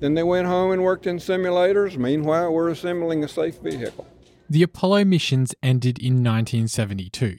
Then 0.00 0.14
they 0.14 0.22
went 0.22 0.46
home 0.46 0.72
and 0.72 0.82
worked 0.82 1.06
in 1.06 1.18
simulators. 1.18 1.96
Meanwhile, 1.96 2.52
we're 2.52 2.70
assembling 2.70 3.22
a 3.22 3.28
safe 3.28 3.58
vehicle. 3.58 4.06
The 4.48 4.62
Apollo 4.62 5.04
missions 5.04 5.54
ended 5.62 5.98
in 5.98 6.14
1972, 6.24 7.36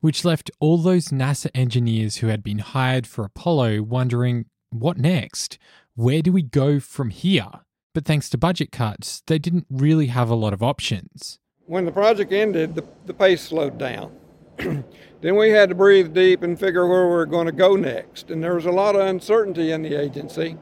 which 0.00 0.24
left 0.24 0.50
all 0.60 0.78
those 0.78 1.08
NASA 1.08 1.50
engineers 1.54 2.16
who 2.16 2.28
had 2.28 2.42
been 2.42 2.58
hired 2.58 3.06
for 3.06 3.24
Apollo 3.24 3.82
wondering 3.82 4.46
what 4.70 4.98
next? 4.98 5.58
Where 5.94 6.22
do 6.22 6.32
we 6.32 6.42
go 6.42 6.80
from 6.80 7.10
here? 7.10 7.48
But 7.94 8.04
thanks 8.04 8.28
to 8.30 8.38
budget 8.38 8.72
cuts, 8.72 9.22
they 9.26 9.38
didn't 9.38 9.66
really 9.70 10.08
have 10.08 10.28
a 10.28 10.34
lot 10.34 10.52
of 10.52 10.62
options. 10.62 11.38
When 11.64 11.86
the 11.86 11.92
project 11.92 12.32
ended, 12.32 12.74
the, 12.74 12.84
the 13.06 13.14
pace 13.14 13.40
slowed 13.42 13.78
down. 13.78 14.14
then 14.56 15.36
we 15.36 15.50
had 15.50 15.70
to 15.70 15.74
breathe 15.74 16.14
deep 16.14 16.42
and 16.42 16.58
figure 16.58 16.86
where 16.86 17.06
we 17.06 17.14
were 17.14 17.26
going 17.26 17.46
to 17.46 17.52
go 17.52 17.74
next. 17.74 18.30
And 18.30 18.42
there 18.42 18.54
was 18.54 18.66
a 18.66 18.70
lot 18.70 18.94
of 18.94 19.02
uncertainty 19.02 19.72
in 19.72 19.82
the 19.82 19.94
agency 19.94 20.56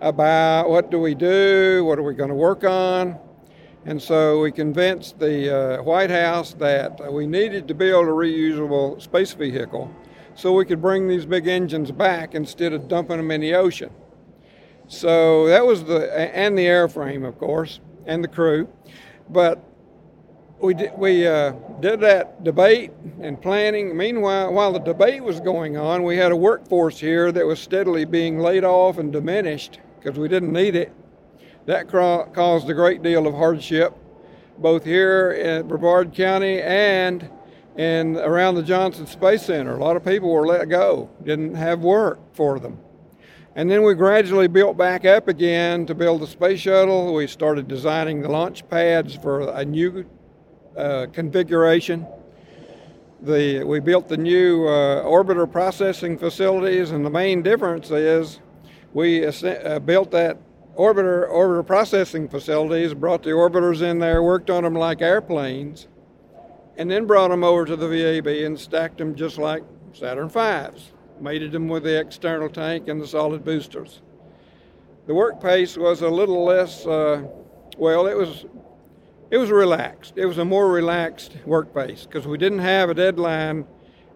about 0.00 0.68
what 0.68 0.90
do 0.90 0.98
we 0.98 1.14
do, 1.14 1.84
what 1.84 1.98
are 1.98 2.02
we 2.02 2.14
going 2.14 2.28
to 2.28 2.34
work 2.34 2.64
on. 2.64 3.18
And 3.84 4.00
so 4.00 4.40
we 4.40 4.52
convinced 4.52 5.18
the 5.18 5.78
uh, 5.78 5.82
White 5.82 6.10
House 6.10 6.54
that 6.54 7.12
we 7.12 7.26
needed 7.26 7.66
to 7.68 7.74
build 7.74 8.06
a 8.06 8.10
reusable 8.10 9.02
space 9.02 9.34
vehicle 9.34 9.92
so 10.34 10.52
we 10.52 10.64
could 10.64 10.80
bring 10.80 11.08
these 11.08 11.26
big 11.26 11.48
engines 11.48 11.90
back 11.90 12.34
instead 12.34 12.72
of 12.72 12.88
dumping 12.88 13.16
them 13.16 13.30
in 13.30 13.40
the 13.40 13.54
ocean. 13.54 13.90
So 14.86 15.46
that 15.46 15.66
was 15.66 15.84
the, 15.84 16.12
and 16.36 16.56
the 16.56 16.66
airframe, 16.66 17.26
of 17.26 17.38
course, 17.38 17.80
and 18.06 18.22
the 18.22 18.28
crew. 18.28 18.68
But 19.28 19.62
we 20.60 20.74
we 20.96 21.26
uh, 21.26 21.52
did 21.80 22.00
that 22.00 22.44
debate 22.44 22.92
and 23.20 23.40
planning. 23.40 23.96
Meanwhile, 23.96 24.52
while 24.52 24.72
the 24.72 24.78
debate 24.78 25.22
was 25.22 25.40
going 25.40 25.76
on, 25.76 26.04
we 26.04 26.16
had 26.16 26.30
a 26.30 26.36
workforce 26.36 27.00
here 27.00 27.32
that 27.32 27.44
was 27.44 27.58
steadily 27.58 28.04
being 28.04 28.38
laid 28.38 28.64
off 28.64 28.98
and 28.98 29.12
diminished 29.12 29.80
because 29.98 30.18
we 30.18 30.28
didn't 30.28 30.52
need 30.52 30.76
it. 30.76 30.92
That 31.66 31.88
caused 31.88 32.68
a 32.68 32.74
great 32.74 33.02
deal 33.02 33.26
of 33.26 33.34
hardship 33.34 33.96
both 34.58 34.84
here 34.84 35.30
in 35.32 35.68
Brevard 35.68 36.12
County 36.12 36.60
and 36.60 37.30
and 37.76 38.16
around 38.16 38.56
the 38.56 38.62
Johnson 38.62 39.06
Space 39.06 39.46
Center. 39.46 39.76
A 39.76 39.78
lot 39.78 39.96
of 39.96 40.04
people 40.04 40.30
were 40.30 40.46
let 40.46 40.68
go, 40.68 41.08
didn't 41.22 41.54
have 41.54 41.80
work 41.80 42.18
for 42.34 42.58
them. 42.58 42.78
And 43.54 43.70
then 43.70 43.82
we 43.82 43.94
gradually 43.94 44.48
built 44.48 44.76
back 44.76 45.04
up 45.04 45.28
again 45.28 45.86
to 45.86 45.94
build 45.94 46.20
the 46.20 46.26
space 46.26 46.60
shuttle. 46.60 47.14
We 47.14 47.26
started 47.26 47.68
designing 47.68 48.22
the 48.22 48.28
launch 48.28 48.68
pads 48.68 49.14
for 49.14 49.48
a 49.50 49.64
new 49.64 50.04
uh, 50.76 51.06
configuration. 51.12 52.06
The, 53.22 53.62
we 53.64 53.80
built 53.80 54.08
the 54.08 54.16
new 54.16 54.66
uh, 54.66 55.04
orbiter 55.04 55.50
processing 55.50 56.18
facilities, 56.18 56.90
and 56.90 57.06
the 57.06 57.10
main 57.10 57.40
difference 57.40 57.90
is 57.90 58.40
we 58.92 59.24
uh, 59.24 59.78
built 59.78 60.10
that 60.10 60.38
orbiter 60.76 61.28
orbiter 61.30 61.66
processing 61.66 62.28
facilities, 62.28 62.94
brought 62.94 63.22
the 63.22 63.30
orbiters 63.30 63.82
in 63.82 63.98
there, 63.98 64.22
worked 64.22 64.50
on 64.50 64.64
them 64.64 64.74
like 64.74 65.02
airplanes, 65.02 65.88
and 66.76 66.90
then 66.90 67.06
brought 67.06 67.28
them 67.28 67.44
over 67.44 67.64
to 67.64 67.76
the 67.76 67.88
VAB 67.88 68.26
and 68.26 68.58
stacked 68.58 68.98
them 68.98 69.14
just 69.14 69.38
like 69.38 69.62
Saturn 69.92 70.28
V's, 70.28 70.92
mated 71.20 71.52
them 71.52 71.68
with 71.68 71.82
the 71.82 72.00
external 72.00 72.48
tank 72.48 72.88
and 72.88 73.00
the 73.00 73.06
solid 73.06 73.44
boosters. 73.44 74.00
The 75.06 75.14
work 75.14 75.40
pace 75.40 75.76
was 75.76 76.02
a 76.02 76.08
little 76.08 76.44
less, 76.44 76.86
uh, 76.86 77.24
well, 77.76 78.06
it 78.06 78.16
was 78.16 78.46
it 79.32 79.38
was 79.38 79.50
relaxed. 79.50 80.12
It 80.16 80.26
was 80.26 80.36
a 80.36 80.44
more 80.44 80.70
relaxed 80.70 81.36
work 81.46 81.74
pace 81.74 82.04
because 82.04 82.26
we 82.26 82.36
didn't 82.36 82.58
have 82.58 82.90
a 82.90 82.94
deadline. 82.94 83.66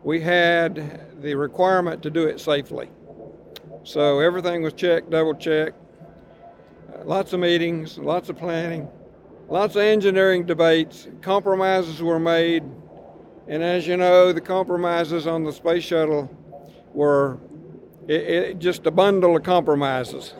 We 0.05 0.21
had 0.21 1.23
the 1.23 1.35
requirement 1.35 2.03
to 2.03 2.11
do 2.11 2.27
it 2.27 2.39
safely. 2.39 2.91
So 3.83 4.21
everything 4.21 4.63
was 4.63 4.75
checked, 4.75 5.09
double 5.09 5.35
checked. 5.35 5.79
Lots 7.07 7.33
of 7.33 7.39
meetings, 7.39 7.99
lots 7.99 8.29
of 8.31 8.37
planning, 8.37 8.89
lots 9.49 9.77
of 9.77 9.83
engineering 9.83 10.45
debates. 10.45 11.07
Compromises 11.23 12.03
were 12.03 12.19
made. 12.19 12.65
And 13.47 13.63
as 13.63 13.87
you 13.87 13.97
know, 13.97 14.33
the 14.33 14.41
compromises 14.41 15.25
on 15.25 15.45
the 15.45 15.53
space 15.53 15.85
shuttle 15.85 16.29
were 16.93 17.39
it, 18.09 18.23
it, 18.23 18.59
just 18.59 18.87
a 18.87 18.91
bundle 18.91 19.37
of 19.37 19.45
compromises. 19.45 20.35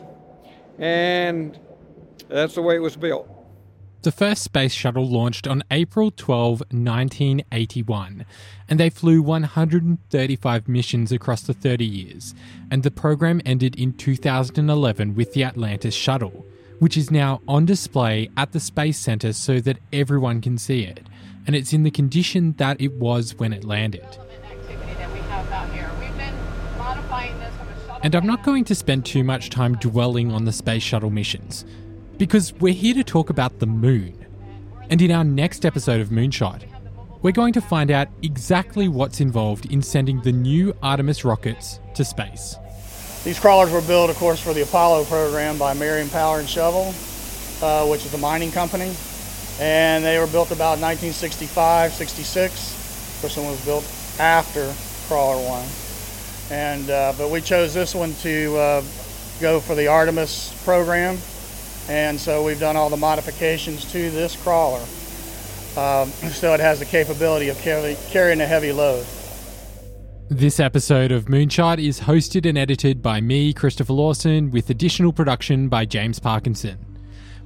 And 0.77 1.57
that's 2.27 2.55
the 2.55 2.61
way 2.61 2.75
it 2.75 2.81
was 2.81 2.97
built. 2.97 3.29
The 4.01 4.11
first 4.11 4.43
space 4.43 4.73
shuttle 4.73 5.07
launched 5.07 5.47
on 5.47 5.63
April 5.71 6.11
12, 6.11 6.59
1981, 6.69 8.25
and 8.67 8.79
they 8.79 8.89
flew 8.89 9.21
135 9.21 10.67
missions 10.67 11.13
across 11.13 11.43
the 11.43 11.53
30 11.53 11.85
years, 11.85 12.35
and 12.69 12.83
the 12.83 12.91
program 12.91 13.41
ended 13.45 13.75
in 13.75 13.93
2011 13.93 15.15
with 15.15 15.33
the 15.33 15.43
Atlantis 15.45 15.95
shuttle, 15.95 16.45
which 16.79 16.97
is 16.97 17.11
now 17.11 17.41
on 17.47 17.65
display 17.65 18.29
at 18.37 18.51
the 18.51 18.59
Space 18.59 18.97
Center 18.97 19.33
so 19.33 19.59
that 19.59 19.79
everyone 19.91 20.41
can 20.41 20.57
see 20.57 20.83
it, 20.83 21.01
and 21.45 21.55
it's 21.55 21.73
in 21.73 21.83
the 21.83 21.91
condition 21.91 22.53
that 22.57 22.79
it 22.79 22.93
was 22.93 23.35
when 23.35 23.53
it 23.53 23.63
landed. 23.63 24.05
And 28.03 28.13
I'm 28.15 28.27
not 28.27 28.43
going 28.43 28.63
to 28.65 28.75
spend 28.75 29.05
too 29.05 29.23
much 29.23 29.49
time 29.49 29.75
dwelling 29.75 30.31
on 30.31 30.45
the 30.45 30.51
space 30.51 30.83
shuttle 30.83 31.09
missions 31.09 31.65
because 32.17 32.53
we're 32.53 32.73
here 32.73 32.93
to 32.93 33.03
talk 33.03 33.29
about 33.29 33.59
the 33.59 33.65
moon. 33.65 34.25
And 34.89 35.01
in 35.01 35.11
our 35.11 35.23
next 35.23 35.65
episode 35.65 35.99
of 35.99 36.09
Moonshot, 36.09 36.63
we're 37.21 37.31
going 37.31 37.53
to 37.53 37.61
find 37.61 37.91
out 37.91 38.07
exactly 38.21 38.87
what's 38.87 39.19
involved 39.19 39.65
in 39.71 39.81
sending 39.81 40.21
the 40.21 40.31
new 40.31 40.73
Artemis 40.81 41.25
rockets 41.25 41.79
to 41.95 42.05
space. 42.05 42.55
These 43.23 43.39
crawlers 43.39 43.71
were 43.71 43.81
built, 43.81 44.09
of 44.09 44.15
course, 44.17 44.39
for 44.39 44.53
the 44.53 44.61
Apollo 44.61 45.05
program 45.05 45.57
by 45.57 45.73
Marion 45.73 46.09
Power 46.09 46.39
and 46.39 46.47
Shovel, 46.47 46.93
uh, 47.61 47.85
which 47.87 48.05
is 48.05 48.13
a 48.13 48.17
mining 48.17 48.51
company. 48.51 48.95
And 49.59 50.05
they 50.05 50.19
were 50.19 50.27
built 50.27 50.51
about 50.51 50.79
1965, 50.79 51.93
66. 51.93 53.21
This 53.21 53.37
one 53.37 53.47
was 53.47 53.63
built 53.65 53.85
after 54.19 54.73
Crawler 55.07 55.37
1. 55.47 55.65
And, 56.49 56.89
uh, 56.89 57.13
but 57.17 57.29
we 57.29 57.41
chose 57.41 57.73
this 57.73 57.93
one 57.93 58.13
to 58.21 58.55
uh, 58.55 58.83
go 59.41 59.59
for 59.59 59.75
the 59.75 59.87
Artemis 59.87 60.53
program 60.63 61.17
and 61.89 62.19
so 62.19 62.43
we've 62.43 62.59
done 62.59 62.75
all 62.75 62.89
the 62.89 62.97
modifications 62.97 63.89
to 63.91 64.11
this 64.11 64.35
crawler 64.35 64.81
um, 65.77 66.09
so 66.31 66.53
it 66.53 66.59
has 66.59 66.79
the 66.79 66.85
capability 66.85 67.49
of 67.49 67.57
carry, 67.59 67.95
carrying 68.09 68.41
a 68.41 68.45
heavy 68.45 68.71
load. 68.71 69.05
This 70.29 70.59
episode 70.59 71.11
of 71.11 71.25
Moonshot 71.25 71.83
is 71.83 72.01
hosted 72.01 72.47
and 72.47 72.57
edited 72.57 73.01
by 73.01 73.21
me, 73.21 73.53
Christopher 73.53 73.93
Lawson, 73.93 74.51
with 74.51 74.69
additional 74.69 75.13
production 75.13 75.69
by 75.69 75.85
James 75.85 76.19
Parkinson. 76.19 76.77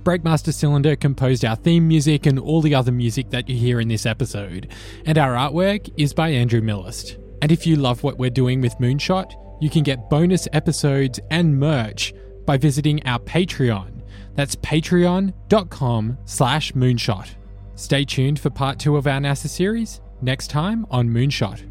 Breakmaster 0.03 0.53
Cylinder 0.53 0.95
composed 0.95 1.45
our 1.45 1.55
theme 1.55 1.87
music 1.87 2.25
and 2.25 2.39
all 2.39 2.61
the 2.61 2.73
other 2.73 2.91
music 2.91 3.29
that 3.29 3.47
you 3.47 3.55
hear 3.55 3.79
in 3.79 3.87
this 3.87 4.05
episode, 4.05 4.71
and 5.05 5.17
our 5.17 5.33
artwork 5.33 5.93
is 5.95 6.13
by 6.13 6.29
Andrew 6.29 6.61
Millist. 6.61 7.21
And 7.41 7.51
if 7.51 7.67
you 7.67 7.75
love 7.75 8.03
what 8.03 8.17
we're 8.17 8.29
doing 8.31 8.61
with 8.61 8.77
Moonshot, 8.79 9.31
you 9.61 9.69
can 9.69 9.83
get 9.83 10.09
bonus 10.09 10.47
episodes 10.51 11.19
and 11.29 11.59
merch 11.59 12.13
by 12.45 12.57
visiting 12.57 13.05
our 13.05 13.19
Patreon 13.19 14.01
that's 14.35 14.55
patreon.com 14.55 16.17
slash 16.25 16.71
moonshot. 16.73 17.29
Stay 17.75 18.05
tuned 18.05 18.39
for 18.39 18.49
part 18.49 18.79
two 18.79 18.95
of 18.95 19.07
our 19.07 19.19
NASA 19.19 19.47
series 19.47 20.01
next 20.21 20.49
time 20.49 20.85
on 20.89 21.09
Moonshot. 21.09 21.70